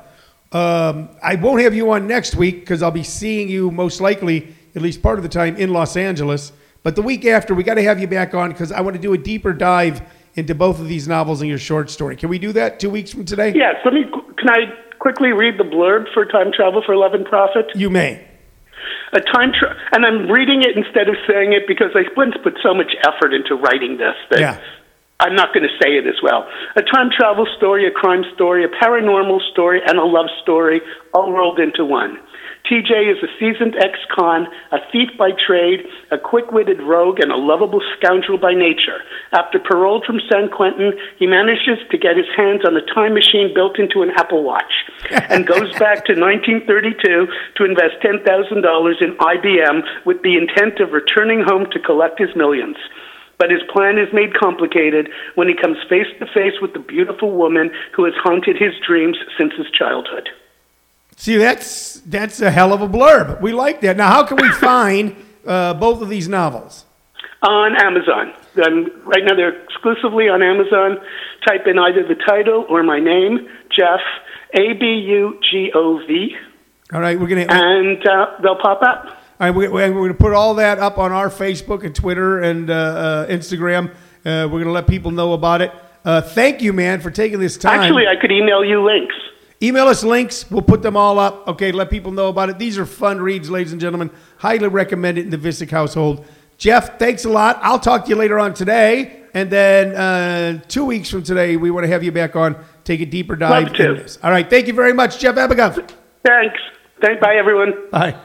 Um, 0.54 1.10
I 1.22 1.36
won't 1.36 1.62
have 1.62 1.74
you 1.74 1.92
on 1.92 2.08
next 2.08 2.36
week 2.36 2.62
because 2.62 2.82
I'll 2.82 2.92
be 2.92 3.04
seeing 3.04 3.50
you 3.50 3.72
most 3.72 4.00
likely, 4.00 4.56
at 4.76 4.82
least 4.82 5.02
part 5.02 5.20
of 5.20 5.24
the 5.24 5.30
time, 5.30 5.58
in 5.58 5.74
Los 5.74 5.98
Angeles. 5.98 6.54
But 6.84 6.96
the 6.96 7.02
week 7.02 7.26
after, 7.26 7.54
we 7.54 7.64
got 7.64 7.76
to 7.76 7.84
have 7.84 8.00
you 8.00 8.08
back 8.08 8.34
on 8.34 8.52
because 8.52 8.72
I 8.72 8.82
want 8.82 8.96
to 8.96 9.02
do 9.02 9.14
a 9.14 9.18
deeper 9.18 9.54
dive 9.54 10.02
into 10.36 10.56
both 10.56 10.80
of 10.80 10.88
these 10.88 11.08
novels 11.08 11.42
and 11.42 11.50
your 11.50 11.60
short 11.60 11.90
story. 11.90 12.16
Can 12.16 12.30
we 12.30 12.40
do 12.40 12.54
that 12.54 12.80
two 12.80 12.90
weeks 12.90 13.12
from 13.12 13.26
today? 13.26 13.54
Yes, 13.54 13.76
let 13.84 13.94
me. 13.94 14.06
Can 14.38 14.50
I 14.50 14.74
quickly 15.00 15.34
read 15.34 15.58
the 15.58 15.64
blurb 15.64 16.06
for 16.14 16.26
Time 16.26 16.52
Travel 16.54 16.82
for 16.86 16.96
Love 16.96 17.14
and 17.14 17.26
Profit? 17.26 17.66
You 17.76 17.90
may. 17.90 18.31
A 19.14 19.20
time 19.20 19.52
tra- 19.52 19.76
and 19.92 20.06
I'm 20.06 20.32
reading 20.32 20.62
it 20.64 20.78
instead 20.78 21.10
of 21.10 21.16
saying 21.28 21.54
it 21.54 21.68
because 21.68 21.92
I 21.96 22.08
put 22.16 22.56
so 22.64 22.74
much 22.74 22.96
effort 23.04 23.34
into 23.34 23.56
writing 23.56 23.98
this 23.98 24.16
that 24.32 24.40
Yeah. 24.40 24.60
I'm 25.20 25.36
not 25.36 25.54
going 25.54 25.64
to 25.64 25.76
say 25.78 25.98
it 25.98 26.08
as 26.08 26.18
well. 26.24 26.48
A 26.76 26.82
time 26.82 27.10
travel 27.16 27.46
story, 27.58 27.86
a 27.86 27.92
crime 27.92 28.24
story, 28.34 28.66
a 28.66 28.70
paranormal 28.70 29.40
story, 29.52 29.80
and 29.86 30.00
a 30.00 30.04
love 30.04 30.28
story 30.42 30.82
all 31.14 31.32
rolled 31.32 31.60
into 31.60 31.86
one. 31.86 32.18
TJ 32.70 33.12
is 33.12 33.18
a 33.24 33.32
seasoned 33.40 33.76
ex 33.76 33.98
con, 34.14 34.48
a 34.72 34.78
thief 34.92 35.10
by 35.18 35.32
trade, 35.32 35.82
a 36.12 36.18
quick 36.18 36.52
witted 36.52 36.82
rogue, 36.82 37.20
and 37.20 37.32
a 37.32 37.36
lovable 37.36 37.82
scoundrel 37.98 38.38
by 38.38 38.54
nature. 38.54 39.02
After 39.34 39.60
parole 39.60 40.04
from 40.06 40.22
San 40.32 40.50
Quentin, 40.50 40.94
he 41.18 41.26
manages 41.26 41.80
to 41.90 41.98
get 41.98 42.18
his 42.18 42.30
hands 42.38 42.62
on 42.66 42.78
a 42.78 42.86
time 42.94 43.14
machine 43.14 43.52
built 43.54 43.80
into 43.80 44.04
an 44.04 44.12
Apple 44.16 44.44
Watch 44.44 44.72
and 45.10 45.48
goes 45.48 45.74
back 45.80 46.06
to 46.06 46.14
1932 46.14 47.28
to 47.58 47.66
invest 47.66 47.98
$10,000 48.04 48.24
in 49.02 49.18
IBM 49.18 50.06
with 50.06 50.22
the 50.22 50.38
intent 50.38 50.80
of 50.80 50.94
returning 50.94 51.44
home 51.44 51.66
to 51.72 51.80
collect 51.80 52.20
his 52.20 52.36
millions. 52.36 52.78
But 53.40 53.50
his 53.50 53.66
plan 53.74 53.98
is 53.98 54.14
made 54.14 54.38
complicated 54.38 55.10
when 55.34 55.48
he 55.48 55.56
comes 55.56 55.78
face 55.90 56.06
to 56.20 56.28
face 56.28 56.62
with 56.62 56.74
the 56.74 56.80
beautiful 56.80 57.32
woman 57.32 57.72
who 57.96 58.06
has 58.06 58.14
haunted 58.22 58.56
his 58.56 58.78
dreams 58.86 59.18
since 59.36 59.54
his 59.58 59.66
childhood. 59.72 60.30
See, 61.22 61.38
that's 61.38 62.00
that's 62.00 62.42
a 62.42 62.50
hell 62.50 62.74
of 62.74 62.82
a 62.82 62.88
blurb. 62.90 63.42
We 63.42 63.54
like 63.54 63.82
that. 63.82 63.96
Now, 63.96 64.10
how 64.10 64.24
can 64.24 64.38
we 64.38 64.50
find 64.54 65.16
uh, 65.46 65.76
both 65.76 66.02
of 66.02 66.10
these 66.10 66.28
novels? 66.28 66.86
On 67.44 67.76
Amazon. 67.80 68.34
Um, 68.66 68.90
right 69.06 69.24
now, 69.24 69.36
they're 69.36 69.62
exclusively 69.66 70.30
on 70.30 70.42
Amazon. 70.42 70.98
Type 71.48 71.68
in 71.68 71.78
either 71.78 72.08
the 72.08 72.16
title 72.28 72.66
or 72.68 72.82
my 72.82 73.00
name, 73.00 73.48
Jeff, 73.70 74.00
A 74.56 74.74
B 74.74 74.86
U 75.10 75.40
G 75.48 75.72
O 75.76 76.00
V, 76.08 76.36
All 76.92 77.02
right, 77.02 77.20
we're 77.20 77.28
gonna. 77.28 77.46
and 77.48 78.04
uh, 78.08 78.38
they'll 78.42 78.56
pop 78.60 78.82
up. 78.82 79.06
All 79.06 79.48
right, 79.48 79.52
we, 79.52 79.68
we're 79.68 79.92
going 79.92 80.08
to 80.08 80.18
put 80.18 80.34
all 80.34 80.56
that 80.56 80.80
up 80.80 80.98
on 80.98 81.12
our 81.12 81.30
Facebook 81.30 81.84
and 81.86 81.94
Twitter 81.94 82.40
and 82.40 82.68
uh, 82.72 82.74
uh, 82.74 83.28
Instagram. 83.28 83.92
Uh, 84.26 84.50
we're 84.50 84.50
going 84.50 84.66
to 84.66 84.72
let 84.72 84.88
people 84.88 85.12
know 85.12 85.34
about 85.34 85.62
it. 85.62 85.72
Uh, 86.04 86.22
thank 86.22 86.64
you, 86.64 86.74
man, 86.74 87.00
for 87.00 87.12
taking 87.12 87.40
this 87.40 87.58
time. 87.58 87.80
Actually, 87.80 88.08
I 88.08 88.20
could 88.20 88.32
email 88.32 88.66
you 88.66 88.84
links. 88.84 89.14
Email 89.64 89.88
us 89.88 90.04
links. 90.04 90.50
We'll 90.50 90.62
put 90.64 90.82
them 90.82 90.98
all 90.98 91.20
up. 91.20 91.48
Okay, 91.48 91.72
let 91.72 91.90
people 91.90 92.12
know 92.12 92.30
about 92.30 92.50
it. 92.50 92.58
These 92.58 92.78
are 92.78 92.86
fun 92.86 93.22
reads, 93.22 93.50
ladies 93.50 93.72
and 93.72 93.80
gentlemen. 93.80 94.10
Highly 94.38 94.68
recommend 94.68 95.18
it 95.18 95.26
in 95.26 95.30
the 95.30 95.38
Visick 95.38 95.70
household. 95.70 96.26
Jeff, 96.58 96.98
thanks 96.98 97.26
a 97.26 97.30
lot. 97.30 97.60
I'll 97.62 97.80
talk 97.80 98.06
to 98.06 98.10
you 98.10 98.16
later 98.16 98.40
on 98.40 98.54
today. 98.54 99.24
And 99.34 99.50
then 99.50 99.96
uh, 99.96 100.62
two 100.68 100.84
weeks 100.86 101.10
from 101.10 101.24
today, 101.24 101.58
we 101.58 101.72
want 101.72 101.86
to 101.86 101.92
have 101.92 102.04
you 102.04 102.12
back 102.12 102.36
on, 102.36 102.56
take 102.84 103.02
a 103.02 103.06
deeper 103.06 103.36
dive 103.36 103.68
Love 103.68 103.74
to. 103.76 103.90
into 103.90 104.02
this. 104.02 104.20
All 104.24 104.32
right, 104.32 104.50
thank 104.50 104.68
you 104.68 104.74
very 104.74 104.94
much, 104.94 105.20
Jeff 105.20 105.36
Abugov. 105.36 105.90
Thanks. 106.26 106.60
Thank, 107.02 107.22
bye, 107.22 107.36
everyone. 107.36 107.90
Bye. 107.92 108.16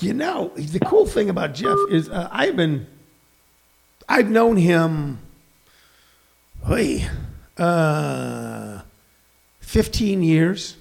You 0.00 0.14
know, 0.14 0.52
the 0.56 0.80
cool 0.80 1.06
thing 1.06 1.28
about 1.28 1.54
Jeff 1.54 1.76
is 1.90 2.08
uh, 2.08 2.28
I've 2.30 2.54
been, 2.54 2.86
I've 4.08 4.30
known 4.30 4.56
him, 4.56 5.18
hey, 6.66 7.08
uh, 7.58 8.82
15 9.60 10.22
years. 10.22 10.76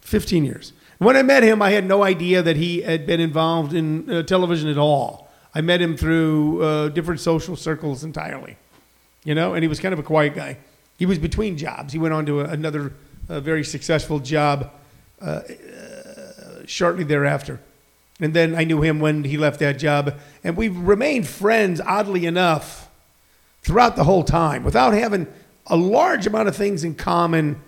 15 0.00 0.44
years. 0.44 0.72
When 0.98 1.16
I 1.16 1.22
met 1.22 1.42
him, 1.42 1.62
I 1.62 1.70
had 1.70 1.86
no 1.86 2.02
idea 2.02 2.42
that 2.42 2.56
he 2.56 2.82
had 2.82 3.06
been 3.06 3.20
involved 3.20 3.72
in 3.72 4.10
uh, 4.10 4.22
television 4.22 4.68
at 4.68 4.76
all. 4.76 5.30
I 5.54 5.60
met 5.62 5.80
him 5.80 5.96
through 5.96 6.62
uh, 6.62 6.88
different 6.88 7.20
social 7.20 7.56
circles 7.56 8.04
entirely, 8.04 8.56
you 9.24 9.34
know, 9.34 9.54
and 9.54 9.62
he 9.62 9.68
was 9.68 9.80
kind 9.80 9.92
of 9.92 9.98
a 9.98 10.02
quiet 10.02 10.34
guy. 10.34 10.58
He 10.98 11.06
was 11.06 11.18
between 11.18 11.56
jobs. 11.56 11.92
He 11.92 11.98
went 11.98 12.14
on 12.14 12.26
to 12.26 12.40
a, 12.40 12.44
another 12.44 12.92
uh, 13.28 13.40
very 13.40 13.64
successful 13.64 14.18
job 14.18 14.70
shortly 16.66 17.04
thereafter. 17.04 17.60
And 18.20 18.34
then 18.34 18.54
I 18.54 18.64
knew 18.64 18.82
him 18.82 19.00
when 19.00 19.24
he 19.24 19.36
left 19.36 19.60
that 19.60 19.78
job. 19.78 20.14
And 20.44 20.56
we've 20.56 20.76
remained 20.76 21.26
friends, 21.26 21.80
oddly 21.80 22.26
enough, 22.26 22.88
throughout 23.62 23.96
the 23.96 24.04
whole 24.04 24.24
time 24.24 24.62
without 24.62 24.92
having 24.92 25.26
a 25.70 25.76
large 25.76 26.26
amount 26.26 26.48
of 26.48 26.56
things 26.56 26.84
in 26.84 26.94
common, 26.94 27.60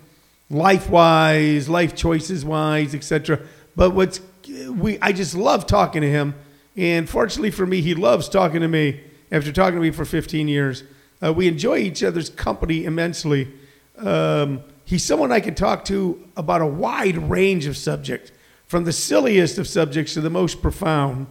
life 0.51 0.91
wise, 0.91 1.69
life 1.69 1.95
choices 1.95 2.45
wise, 2.45 2.95
etc. 2.95 3.41
But 3.75 3.91
what's 3.91 4.21
we 4.69 4.99
I 5.01 5.13
just 5.13 5.35
love 5.35 5.67
talking 5.67 6.03
to 6.03 6.11
him. 6.11 6.35
And 6.77 7.09
fortunately 7.09 7.51
for 7.51 7.67
me, 7.67 7.81
he 7.81 7.95
loves 7.95 8.29
talking 8.29 8.61
to 8.61 8.69
me 8.69 9.01
after 9.31 9.53
talking 9.53 9.77
to 9.77 9.81
me 9.81 9.91
for 9.91 10.05
15 10.05 10.49
years. 10.49 10.85
Uh, 11.23 11.33
we 11.33 11.47
enjoy 11.47 11.79
each 11.79 12.03
other's 12.03 12.29
company 12.29 12.85
immensely. 12.85 13.53
Um, 13.99 14.63
he's 14.85 15.05
someone 15.05 15.31
I 15.31 15.41
can 15.41 15.55
talk 15.55 15.85
to 15.87 16.29
about 16.37 16.61
a 16.61 16.67
wide 16.67 17.17
range 17.17 17.67
of 17.67 17.77
subjects, 17.77 18.33
from 18.67 18.85
the 18.85 18.93
silliest 18.93 19.59
of 19.59 19.69
subjects 19.69 20.15
to 20.15 20.21
the 20.21 20.31
most 20.31 20.61
profound. 20.61 21.27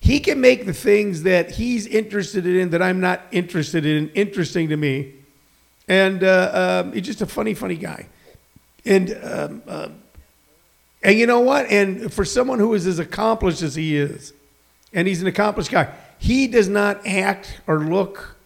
He 0.00 0.18
can 0.18 0.40
make 0.40 0.66
the 0.66 0.74
things 0.74 1.22
that 1.22 1.52
he's 1.52 1.86
interested 1.86 2.44
in 2.44 2.70
that 2.70 2.82
I'm 2.82 3.00
not 3.00 3.22
interested 3.30 3.86
in 3.86 4.10
interesting 4.10 4.68
to 4.68 4.76
me. 4.76 5.14
And 5.88 6.22
uh, 6.22 6.82
um, 6.84 6.92
he's 6.92 7.06
just 7.06 7.22
a 7.22 7.26
funny, 7.26 7.54
funny 7.54 7.76
guy. 7.76 8.06
And, 8.84 9.18
um, 9.22 9.62
uh, 9.66 9.88
and 11.02 11.18
you 11.18 11.26
know 11.26 11.40
what? 11.40 11.66
And 11.66 12.12
for 12.12 12.24
someone 12.24 12.58
who 12.58 12.74
is 12.74 12.86
as 12.86 12.98
accomplished 12.98 13.62
as 13.62 13.74
he 13.74 13.96
is, 13.96 14.32
and 14.92 15.08
he's 15.08 15.20
an 15.20 15.26
accomplished 15.26 15.70
guy, 15.70 15.92
he 16.18 16.46
does 16.46 16.68
not 16.68 17.06
act 17.06 17.60
or 17.66 17.80
look 17.80 18.36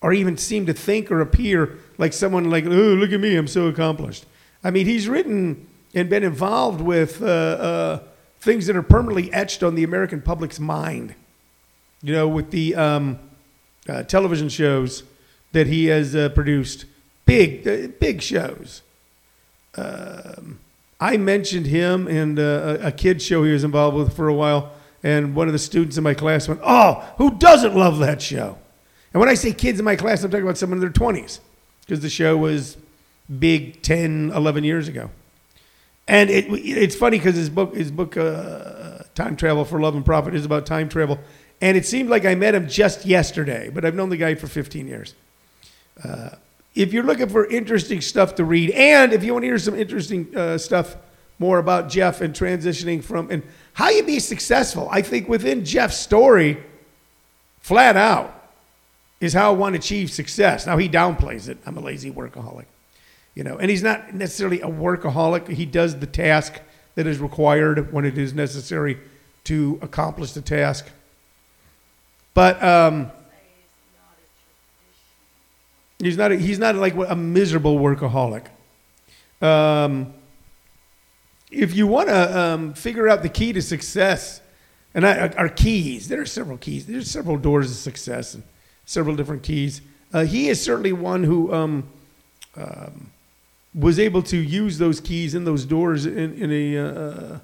or 0.00 0.12
even 0.12 0.36
seem 0.36 0.66
to 0.66 0.74
think 0.74 1.10
or 1.10 1.20
appear 1.20 1.78
like 1.98 2.12
someone 2.12 2.50
like, 2.50 2.64
oh, 2.66 2.68
look 2.68 3.12
at 3.12 3.20
me, 3.20 3.36
I'm 3.36 3.48
so 3.48 3.68
accomplished. 3.68 4.26
I 4.62 4.70
mean, 4.70 4.86
he's 4.86 5.08
written 5.08 5.66
and 5.94 6.10
been 6.10 6.24
involved 6.24 6.80
with 6.80 7.22
uh, 7.22 7.26
uh, 7.26 8.00
things 8.40 8.66
that 8.66 8.76
are 8.76 8.82
permanently 8.82 9.32
etched 9.32 9.62
on 9.62 9.74
the 9.74 9.84
American 9.84 10.20
public's 10.20 10.60
mind. 10.60 11.14
You 12.02 12.12
know, 12.12 12.28
with 12.28 12.50
the 12.50 12.74
um, 12.74 13.18
uh, 13.88 14.02
television 14.02 14.50
shows 14.50 15.04
that 15.54 15.66
he 15.66 15.86
has 15.86 16.14
uh, 16.14 16.28
produced, 16.30 16.84
big, 17.24 17.66
uh, 17.66 17.88
big 17.98 18.20
shows. 18.20 18.82
Um, 19.76 20.58
I 21.00 21.16
mentioned 21.16 21.66
him 21.66 22.06
and 22.06 22.38
uh, 22.38 22.78
a 22.80 22.92
kids 22.92 23.24
show 23.24 23.42
he 23.44 23.52
was 23.52 23.64
involved 23.64 23.96
with 23.96 24.14
for 24.14 24.28
a 24.28 24.34
while, 24.34 24.72
and 25.02 25.34
one 25.34 25.48
of 25.48 25.52
the 25.52 25.58
students 25.58 25.96
in 25.96 26.04
my 26.04 26.14
class 26.14 26.48
went, 26.48 26.60
"Oh, 26.62 27.04
who 27.18 27.32
doesn't 27.38 27.74
love 27.74 27.98
that 27.98 28.20
show?" 28.20 28.58
And 29.12 29.20
when 29.20 29.28
I 29.28 29.34
say 29.34 29.52
kids 29.52 29.78
in 29.78 29.84
my 29.84 29.96
class, 29.96 30.22
I'm 30.22 30.30
talking 30.30 30.44
about 30.44 30.58
someone 30.58 30.78
in 30.78 30.80
their 30.80 30.90
20s, 30.90 31.38
because 31.80 32.00
the 32.00 32.10
show 32.10 32.36
was 32.36 32.76
big 33.38 33.80
10, 33.82 34.32
11 34.34 34.64
years 34.64 34.88
ago. 34.88 35.10
And 36.08 36.30
it, 36.30 36.46
it's 36.48 36.96
funny 36.96 37.18
because 37.18 37.36
his 37.36 37.48
book, 37.48 37.74
his 37.74 37.90
book, 37.90 38.16
uh, 38.16 39.04
Time 39.14 39.36
Travel 39.36 39.64
for 39.64 39.80
Love 39.80 39.94
and 39.94 40.04
Profit, 40.04 40.34
is 40.34 40.44
about 40.44 40.66
time 40.66 40.88
travel. 40.88 41.18
And 41.60 41.76
it 41.76 41.86
seemed 41.86 42.10
like 42.10 42.24
I 42.24 42.34
met 42.34 42.54
him 42.54 42.68
just 42.68 43.06
yesterday, 43.06 43.70
but 43.72 43.84
I've 43.84 43.94
known 43.94 44.10
the 44.10 44.16
guy 44.16 44.34
for 44.34 44.48
15 44.48 44.86
years. 44.86 45.14
Uh, 46.02 46.30
if 46.74 46.92
you're 46.92 47.04
looking 47.04 47.28
for 47.28 47.46
interesting 47.46 48.00
stuff 48.00 48.34
to 48.36 48.44
read, 48.44 48.70
and 48.70 49.12
if 49.12 49.22
you 49.22 49.32
want 49.32 49.44
to 49.44 49.46
hear 49.46 49.58
some 49.58 49.74
interesting 49.74 50.36
uh, 50.36 50.58
stuff 50.58 50.96
more 51.38 51.58
about 51.58 51.88
Jeff 51.88 52.20
and 52.20 52.34
transitioning 52.34 53.02
from 53.02 53.30
and 53.30 53.42
how 53.74 53.90
you 53.90 54.02
be 54.02 54.18
successful, 54.18 54.88
I 54.90 55.02
think 55.02 55.28
within 55.28 55.64
Jeff's 55.64 55.96
story, 55.96 56.62
flat 57.60 57.96
out, 57.96 58.50
is 59.20 59.32
how 59.32 59.52
one 59.52 59.74
achieves 59.74 60.12
success. 60.12 60.66
Now 60.66 60.76
he 60.76 60.88
downplays 60.88 61.48
it. 61.48 61.58
I'm 61.64 61.76
a 61.76 61.80
lazy 61.80 62.10
workaholic, 62.10 62.66
you 63.34 63.44
know, 63.44 63.56
and 63.56 63.70
he's 63.70 63.82
not 63.82 64.12
necessarily 64.12 64.60
a 64.60 64.66
workaholic. 64.66 65.48
He 65.48 65.66
does 65.66 65.98
the 65.98 66.06
task 66.06 66.60
that 66.96 67.06
is 67.06 67.18
required 67.18 67.92
when 67.92 68.04
it 68.04 68.18
is 68.18 68.34
necessary 68.34 68.98
to 69.44 69.78
accomplish 69.82 70.32
the 70.32 70.42
task. 70.42 70.86
But 72.34 72.62
um, 72.62 73.10
he's 76.06 76.16
not. 76.16 76.32
A, 76.32 76.36
he's 76.36 76.58
not 76.58 76.74
like 76.74 76.94
a 76.94 77.16
miserable 77.16 77.78
workaholic. 77.78 78.46
Um, 79.40 80.14
if 81.50 81.74
you 81.74 81.86
want 81.86 82.08
to 82.08 82.38
um, 82.38 82.74
figure 82.74 83.08
out 83.08 83.22
the 83.22 83.28
key 83.28 83.52
to 83.52 83.62
success, 83.62 84.40
and 84.94 85.06
I, 85.06 85.28
our 85.28 85.48
keys, 85.48 86.08
there 86.08 86.20
are 86.20 86.26
several 86.26 86.58
keys. 86.58 86.86
There's 86.86 87.10
several 87.10 87.36
doors 87.36 87.70
of 87.70 87.76
success 87.76 88.34
and 88.34 88.42
several 88.84 89.16
different 89.16 89.42
keys. 89.42 89.80
Uh, 90.12 90.24
he 90.24 90.48
is 90.48 90.60
certainly 90.62 90.92
one 90.92 91.24
who 91.24 91.52
um, 91.52 91.88
um, 92.56 93.10
was 93.74 93.98
able 93.98 94.22
to 94.22 94.36
use 94.36 94.78
those 94.78 95.00
keys 95.00 95.34
and 95.34 95.46
those 95.46 95.64
doors 95.64 96.06
in, 96.06 96.34
in 96.34 96.52
a, 96.52 96.78
uh, 96.78 97.38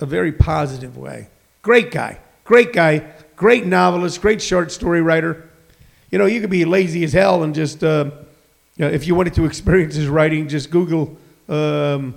a 0.00 0.06
very 0.06 0.32
positive 0.32 0.96
way. 0.96 1.28
Great 1.62 1.90
guy, 1.90 2.18
great 2.44 2.72
guy, 2.72 3.12
great 3.36 3.66
novelist, 3.66 4.20
great 4.20 4.40
short 4.40 4.72
story 4.72 5.02
writer. 5.02 5.50
You 6.14 6.18
know, 6.18 6.26
you 6.26 6.40
could 6.40 6.48
be 6.48 6.64
lazy 6.64 7.02
as 7.02 7.12
hell 7.12 7.42
and 7.42 7.52
just, 7.52 7.82
uh, 7.82 8.08
you 8.76 8.84
know, 8.84 8.88
if 8.88 9.04
you 9.04 9.16
wanted 9.16 9.34
to 9.34 9.46
experience 9.46 9.96
his 9.96 10.06
writing, 10.06 10.46
just 10.46 10.70
Google 10.70 11.16
um, 11.48 12.14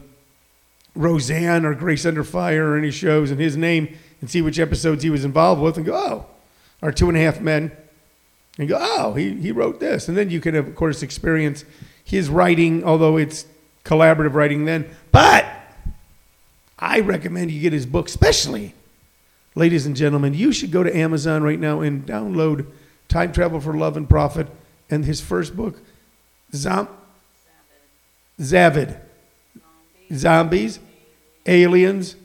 Roseanne 0.93 1.65
or 1.65 1.73
Grace 1.73 2.05
Under 2.05 2.23
Fire 2.23 2.73
or 2.73 2.77
any 2.77 2.91
shows 2.91 3.31
and 3.31 3.39
his 3.39 3.57
name 3.57 3.97
and 4.21 4.29
see 4.29 4.43
which 4.43 4.59
episodes 4.59 5.01
he 5.01 5.09
was 5.09 5.25
involved 5.25 5.63
with 5.63 5.77
and 5.77 5.85
go, 5.87 5.95
oh, 5.95 6.25
or 6.79 6.91
Two 6.91 7.09
and 7.09 7.17
a 7.17 7.21
Half 7.21 7.41
Men. 7.41 7.71
And 8.59 8.69
go, 8.69 8.77
oh, 8.79 9.15
he, 9.15 9.33
he 9.33 9.51
wrote 9.51 9.79
this. 9.79 10.07
And 10.07 10.15
then 10.15 10.29
you 10.29 10.41
can, 10.41 10.53
of 10.53 10.75
course, 10.75 11.01
experience 11.01 11.65
his 12.03 12.29
writing, 12.29 12.83
although 12.83 13.17
it's 13.17 13.47
collaborative 13.83 14.35
writing 14.35 14.65
then. 14.65 14.87
But 15.11 15.43
I 16.77 16.99
recommend 16.99 17.49
you 17.49 17.59
get 17.59 17.73
his 17.73 17.87
book, 17.87 18.09
especially, 18.09 18.75
ladies 19.55 19.87
and 19.87 19.95
gentlemen, 19.95 20.35
you 20.35 20.51
should 20.51 20.69
go 20.69 20.83
to 20.83 20.95
Amazon 20.95 21.41
right 21.41 21.59
now 21.59 21.79
and 21.79 22.05
download 22.05 22.67
Time 23.07 23.31
Travel 23.31 23.59
for 23.59 23.73
Love 23.73 23.97
and 23.97 24.09
Profit 24.09 24.47
and 24.89 25.05
his 25.05 25.21
first 25.21 25.55
book, 25.55 25.79
Zom- 26.53 26.89
Zavid. 28.39 28.99
zombies, 30.13 30.79
aliens 31.45 32.15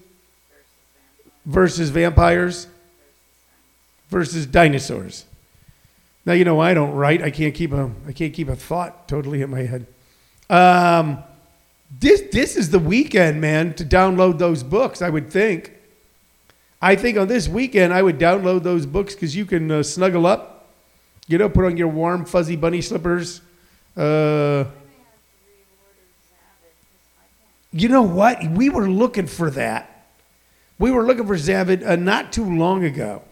versus 1.47 1.91
vampires 1.91 2.67
versus 4.09 4.47
dinosaurs. 4.47 5.25
Now 6.25 6.35
you 6.35 6.45
know 6.45 6.61
I 6.61 6.75
don't 6.75 6.93
write. 6.95 7.23
I 7.23 7.31
can't 7.31 7.55
keep 7.55 7.73
a 7.73 7.91
I 8.07 8.13
can't 8.13 8.33
keep 8.33 8.49
a 8.49 8.57
thought 8.57 9.09
totally 9.09 9.43
in 9.43 9.51
my 9.51 9.63
head. 9.63 9.87
Um, 10.51 11.23
this 11.99 12.23
this 12.31 12.57
is 12.57 12.71
the 12.71 12.79
weekend, 12.79 13.41
man, 13.41 13.75
to 13.75 13.85
download 13.85 14.39
those 14.39 14.63
books. 14.63 15.03
I 15.03 15.11
would 15.11 15.31
think. 15.31 15.73
I 16.81 16.97
think 16.97 17.17
on 17.17 17.29
this 17.29 17.49
weekend 17.49 17.93
I 17.93 18.03
would 18.03 18.19
download 18.19 18.63
those 18.63 18.87
books 18.87 19.15
because 19.15 19.35
you 19.35 19.47
can 19.47 19.71
uh, 19.71 19.83
snuggle 19.83 20.27
up, 20.27 20.52
you 21.29 21.39
know, 21.39 21.49
put 21.49 21.65
on 21.65 21.77
your 21.77 21.89
warm 21.89 22.25
fuzzy 22.25 22.57
bunny 22.57 22.81
slippers. 22.81 23.41
Uh, 23.97 24.65
you 27.73 27.89
know 27.89 28.03
what? 28.03 28.45
We 28.51 28.69
were 28.69 28.89
looking 28.89 29.27
for 29.27 29.51
that. 29.51 30.07
We 30.79 30.91
were 30.91 31.05
looking 31.05 31.27
for 31.27 31.37
Zavid 31.37 31.87
uh, 31.87 31.97
not 31.97 32.33
too 32.33 32.45
long 32.45 32.85
ago. 32.85 33.23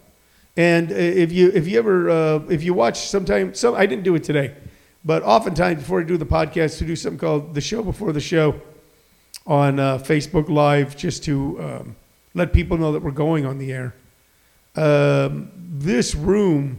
And 0.57 0.91
uh, 0.91 0.95
if 0.95 1.33
you 1.33 1.51
if 1.53 1.67
you 1.69 1.79
ever 1.79 2.11
uh, 2.11 2.39
if 2.49 2.63
you 2.63 2.75
watch 2.75 3.01
sometime 3.09 3.55
some 3.55 3.75
I 3.75 3.87
didn't 3.87 4.05
do 4.05 4.15
it 4.15 4.25
today, 4.25 4.55
but 5.05 5.23
oftentimes 5.23 5.81
before 5.81 6.01
I 6.01 6.05
do 6.05 6.17
the 6.17 6.27
podcast, 6.27 6.81
we 6.81 6.87
do 6.87 6.97
something 6.97 7.19
called 7.19 7.55
the 7.55 7.61
show 7.61 7.83
before 7.83 8.13
the 8.13 8.21
show 8.21 8.61
on 9.47 9.79
uh, 9.79 9.99
Facebook 9.99 10.49
Live, 10.49 10.97
just 10.97 11.25
to 11.25 11.61
um, 11.61 11.97
let 12.35 12.53
people 12.53 12.79
know 12.79 12.93
that 12.93 13.03
we're 13.03 13.11
going 13.11 13.47
on 13.47 13.59
the 13.59 13.73
air. 13.73 13.95
Um, 14.77 15.51
this 15.57 16.15
room 16.15 16.79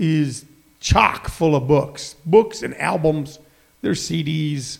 is 0.00 0.46
chock 0.80 1.28
full 1.28 1.54
of 1.54 1.68
books, 1.68 2.16
books 2.24 2.62
and 2.62 2.76
albums. 2.78 3.38
There's 3.82 4.02
CDs, 4.02 4.78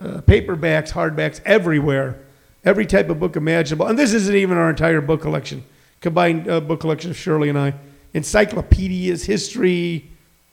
uh, 0.00 0.22
paperbacks, 0.22 0.90
hardbacks, 0.92 1.40
everywhere. 1.44 2.20
Every 2.64 2.86
type 2.86 3.10
of 3.10 3.20
book 3.20 3.36
imaginable. 3.36 3.86
And 3.86 3.98
this 3.98 4.12
isn't 4.12 4.34
even 4.34 4.56
our 4.56 4.70
entire 4.70 5.00
book 5.00 5.20
collection, 5.20 5.64
combined 6.00 6.48
uh, 6.48 6.60
book 6.60 6.80
collection 6.80 7.10
of 7.10 7.16
Shirley 7.16 7.48
and 7.48 7.58
I. 7.58 7.74
Encyclopedias, 8.14 9.24
history, 9.24 10.08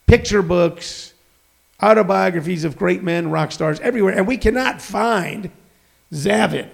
picture 0.08 0.42
books, 0.42 1.14
autobiographies 1.82 2.64
of 2.64 2.78
great 2.78 3.04
men, 3.04 3.30
rock 3.30 3.52
stars, 3.52 3.80
everywhere. 3.82 4.16
And 4.16 4.28
we 4.28 4.38
cannot 4.38 4.82
find 4.82 5.52
Zavin, 6.12 6.70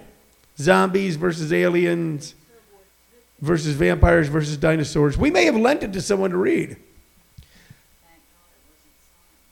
zombies 0.57 1.15
versus 1.17 1.51
aliens 1.51 2.35
versus 3.41 3.75
vampires 3.75 4.27
versus 4.27 4.57
dinosaurs. 4.57 5.17
We 5.17 5.31
may 5.31 5.45
have 5.45 5.55
lent 5.55 5.83
it 5.83 5.93
to 5.93 6.01
someone 6.01 6.31
to 6.31 6.37
read. 6.37 6.77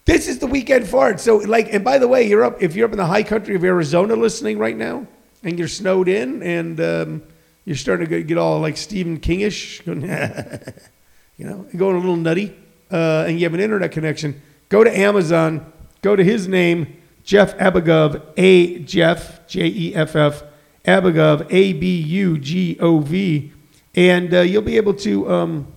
This 0.06 0.28
is 0.28 0.40
the 0.40 0.48
weekend 0.48 0.88
for 0.88 1.10
it. 1.10 1.20
So, 1.20 1.38
like, 1.38 1.74
and 1.74 1.84
by 1.84 1.98
the 1.98 2.08
way, 2.08 2.28
you're 2.28 2.44
up 2.44 2.62
if 2.62 2.76
you're 2.76 2.86
up 2.86 2.92
in 2.92 2.98
the 2.98 3.06
high 3.06 3.24
country 3.24 3.56
of 3.56 3.64
Arizona 3.64 4.16
listening 4.16 4.58
right 4.58 4.76
now, 4.76 5.08
and 5.44 5.58
you're 5.58 5.70
snowed 5.70 6.10
in, 6.10 6.44
and 6.44 6.80
um, 6.82 7.24
you're 7.64 7.78
starting 7.78 8.10
to 8.10 8.24
get 8.24 8.38
all 8.38 8.60
like 8.60 8.76
Stephen 8.76 9.20
Kingish, 9.20 9.86
you 11.38 11.46
know, 11.46 11.66
going 11.78 11.96
a 11.96 12.00
little 12.00 12.18
nutty, 12.18 12.54
uh, 12.92 13.26
and 13.28 13.40
you 13.40 13.46
have 13.46 13.54
an 13.54 13.62
internet 13.62 13.94
connection. 13.94 14.42
Go 14.68 14.84
to 14.84 14.98
Amazon. 14.98 15.72
Go 16.02 16.18
to 16.18 16.24
his 16.24 16.50
name, 16.50 17.02
Jeff 17.24 17.58
Abugov, 17.58 18.22
A 18.36 18.80
Jeff 18.80 19.48
J 19.48 19.68
E 19.68 19.96
F 19.96 20.18
F 20.18 20.44
Abugov, 20.84 21.48
A 21.50 21.72
B 21.72 22.02
U 22.02 22.38
G 22.38 22.78
O 22.82 23.00
V, 23.00 23.54
and 23.96 24.34
uh, 24.34 24.42
you'll 24.42 24.62
be 24.64 24.76
able 24.76 24.96
to. 24.96 25.32
Um, 25.32 25.68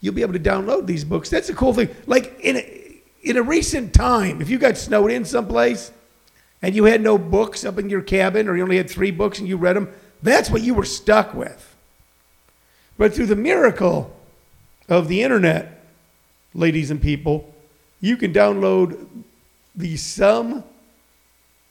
you'll 0.00 0.14
be 0.14 0.22
able 0.22 0.32
to 0.32 0.38
download 0.38 0.86
these 0.86 1.04
books. 1.04 1.28
That's 1.28 1.48
a 1.48 1.54
cool 1.54 1.74
thing. 1.74 1.88
Like 2.06 2.38
in 2.40 2.56
a, 2.56 2.75
in 3.26 3.36
a 3.36 3.42
recent 3.42 3.92
time, 3.92 4.40
if 4.40 4.48
you 4.48 4.56
got 4.56 4.76
snowed 4.78 5.10
in 5.10 5.24
someplace 5.24 5.90
and 6.62 6.76
you 6.76 6.84
had 6.84 7.00
no 7.00 7.18
books 7.18 7.64
up 7.64 7.76
in 7.76 7.90
your 7.90 8.00
cabin 8.00 8.48
or 8.48 8.56
you 8.56 8.62
only 8.62 8.76
had 8.76 8.88
three 8.88 9.10
books 9.10 9.40
and 9.40 9.48
you 9.48 9.56
read 9.56 9.74
them, 9.74 9.92
that's 10.22 10.48
what 10.48 10.62
you 10.62 10.74
were 10.74 10.84
stuck 10.84 11.34
with. 11.34 11.74
But 12.96 13.12
through 13.12 13.26
the 13.26 13.36
miracle 13.36 14.16
of 14.88 15.08
the 15.08 15.22
internet, 15.22 15.84
ladies 16.54 16.90
and 16.92 17.02
people, 17.02 17.52
you 18.00 18.16
can 18.16 18.32
download 18.32 19.08
the 19.74 19.96
sum 19.96 20.62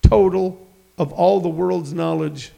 total 0.02 0.68
of 0.98 1.14
all 1.14 1.40
the 1.40 1.50
world's 1.50 1.94
knowledge, 1.94 2.52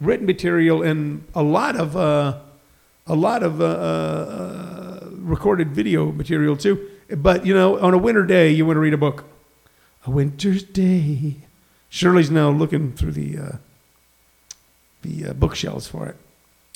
written 0.00 0.26
material, 0.26 0.82
and 0.82 1.24
a 1.34 1.42
lot 1.42 1.76
of 1.76 1.96
uh, 1.96 2.38
a 3.06 3.14
lot 3.14 3.42
of 3.42 3.60
uh, 3.60 3.64
uh, 3.64 4.77
recorded 5.28 5.70
video 5.70 6.10
material 6.12 6.56
too. 6.56 6.90
But 7.16 7.46
you 7.46 7.54
know, 7.54 7.78
on 7.78 7.94
a 7.94 7.98
winter 7.98 8.24
day, 8.24 8.50
you 8.50 8.66
want 8.66 8.76
to 8.76 8.80
read 8.80 8.94
a 8.94 8.98
book. 8.98 9.24
A 10.06 10.10
winter's 10.10 10.62
day. 10.62 11.36
Shirley's 11.88 12.30
now 12.30 12.50
looking 12.50 12.92
through 12.92 13.12
the 13.12 13.38
uh, 13.38 13.56
the 15.02 15.30
uh, 15.30 15.32
bookshelves 15.32 15.86
for 15.86 16.06
it. 16.06 16.16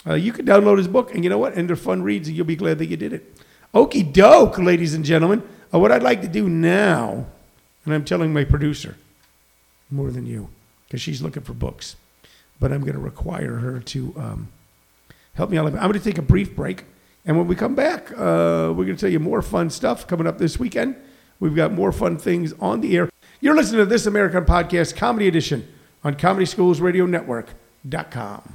Uh, 0.07 0.15
you 0.15 0.33
can 0.33 0.45
download 0.45 0.79
his 0.79 0.89
book, 0.89 1.15
and 1.15 1.23
you 1.23 1.31
know 1.31 1.39
what? 1.39 1.55
And 1.55 1.69
they're 1.69 1.77
fun 1.77 2.03
reads, 2.03 2.29
and 2.29 2.37
you'll 2.37 2.47
be 2.47 2.57
glad 2.57 2.79
that 2.79 2.87
you 2.87 2.97
did 2.97 3.13
it. 3.13 3.37
Okey 3.75 4.03
doke, 4.03 4.59
ladies 4.59 4.95
and 4.95 5.05
gentlemen. 5.05 5.43
Uh, 5.73 5.79
what 5.79 5.93
I'd 5.93 6.03
like 6.03 6.21
to 6.23 6.29
do 6.29 6.49
now, 6.49 7.27
and 7.85 7.95
I'm 7.95 8.05
telling 8.05 8.33
my 8.33 8.45
producer 8.45 8.97
more 9.91 10.11
than 10.11 10.27
you, 10.27 10.49
because 10.87 11.01
she's 11.01 11.23
looking 11.23 11.43
for 11.43 11.53
books, 11.53 11.97
but 12.59 12.73
I'm 12.73 12.81
going 12.81 12.95
to 12.95 12.99
require 12.99 13.57
her 13.57 13.81
to 13.81 14.15
um, 14.17 14.49
help 15.35 15.51
me 15.51 15.57
out. 15.57 15.67
I'm 15.67 15.73
going 15.75 15.93
to 15.93 16.01
take 16.01 16.19
a 16.19 16.23
brief 16.23 16.55
break. 16.55 16.85
And 17.25 17.39
when 17.39 17.47
we 17.47 17.55
come 17.55 17.75
back, 17.75 18.11
uh, 18.13 18.73
we're 18.75 18.85
going 18.85 18.97
to 18.97 19.01
tell 19.01 19.11
you 19.11 19.21
more 19.21 19.43
fun 19.43 19.69
stuff 19.71 20.07
coming 20.07 20.27
up 20.27 20.39
this 20.39 20.59
weekend. 20.59 20.97
We've 21.39 21.55
got 21.55 21.73
more 21.73 21.93
fun 21.93 22.19
things 22.19 22.53
on 22.61 22.81
the 22.81 22.97
air. 22.97 23.09
You're 23.41 23.55
listening 23.55 23.81
to 23.81 23.87
This 23.87 24.07
American 24.07 24.45
Podcast 24.45 24.97
Comedy 24.97 25.29
Edition 25.29 25.69
on 26.05 26.15
ComedySchoolsRadioNetwork.com. 26.15 28.55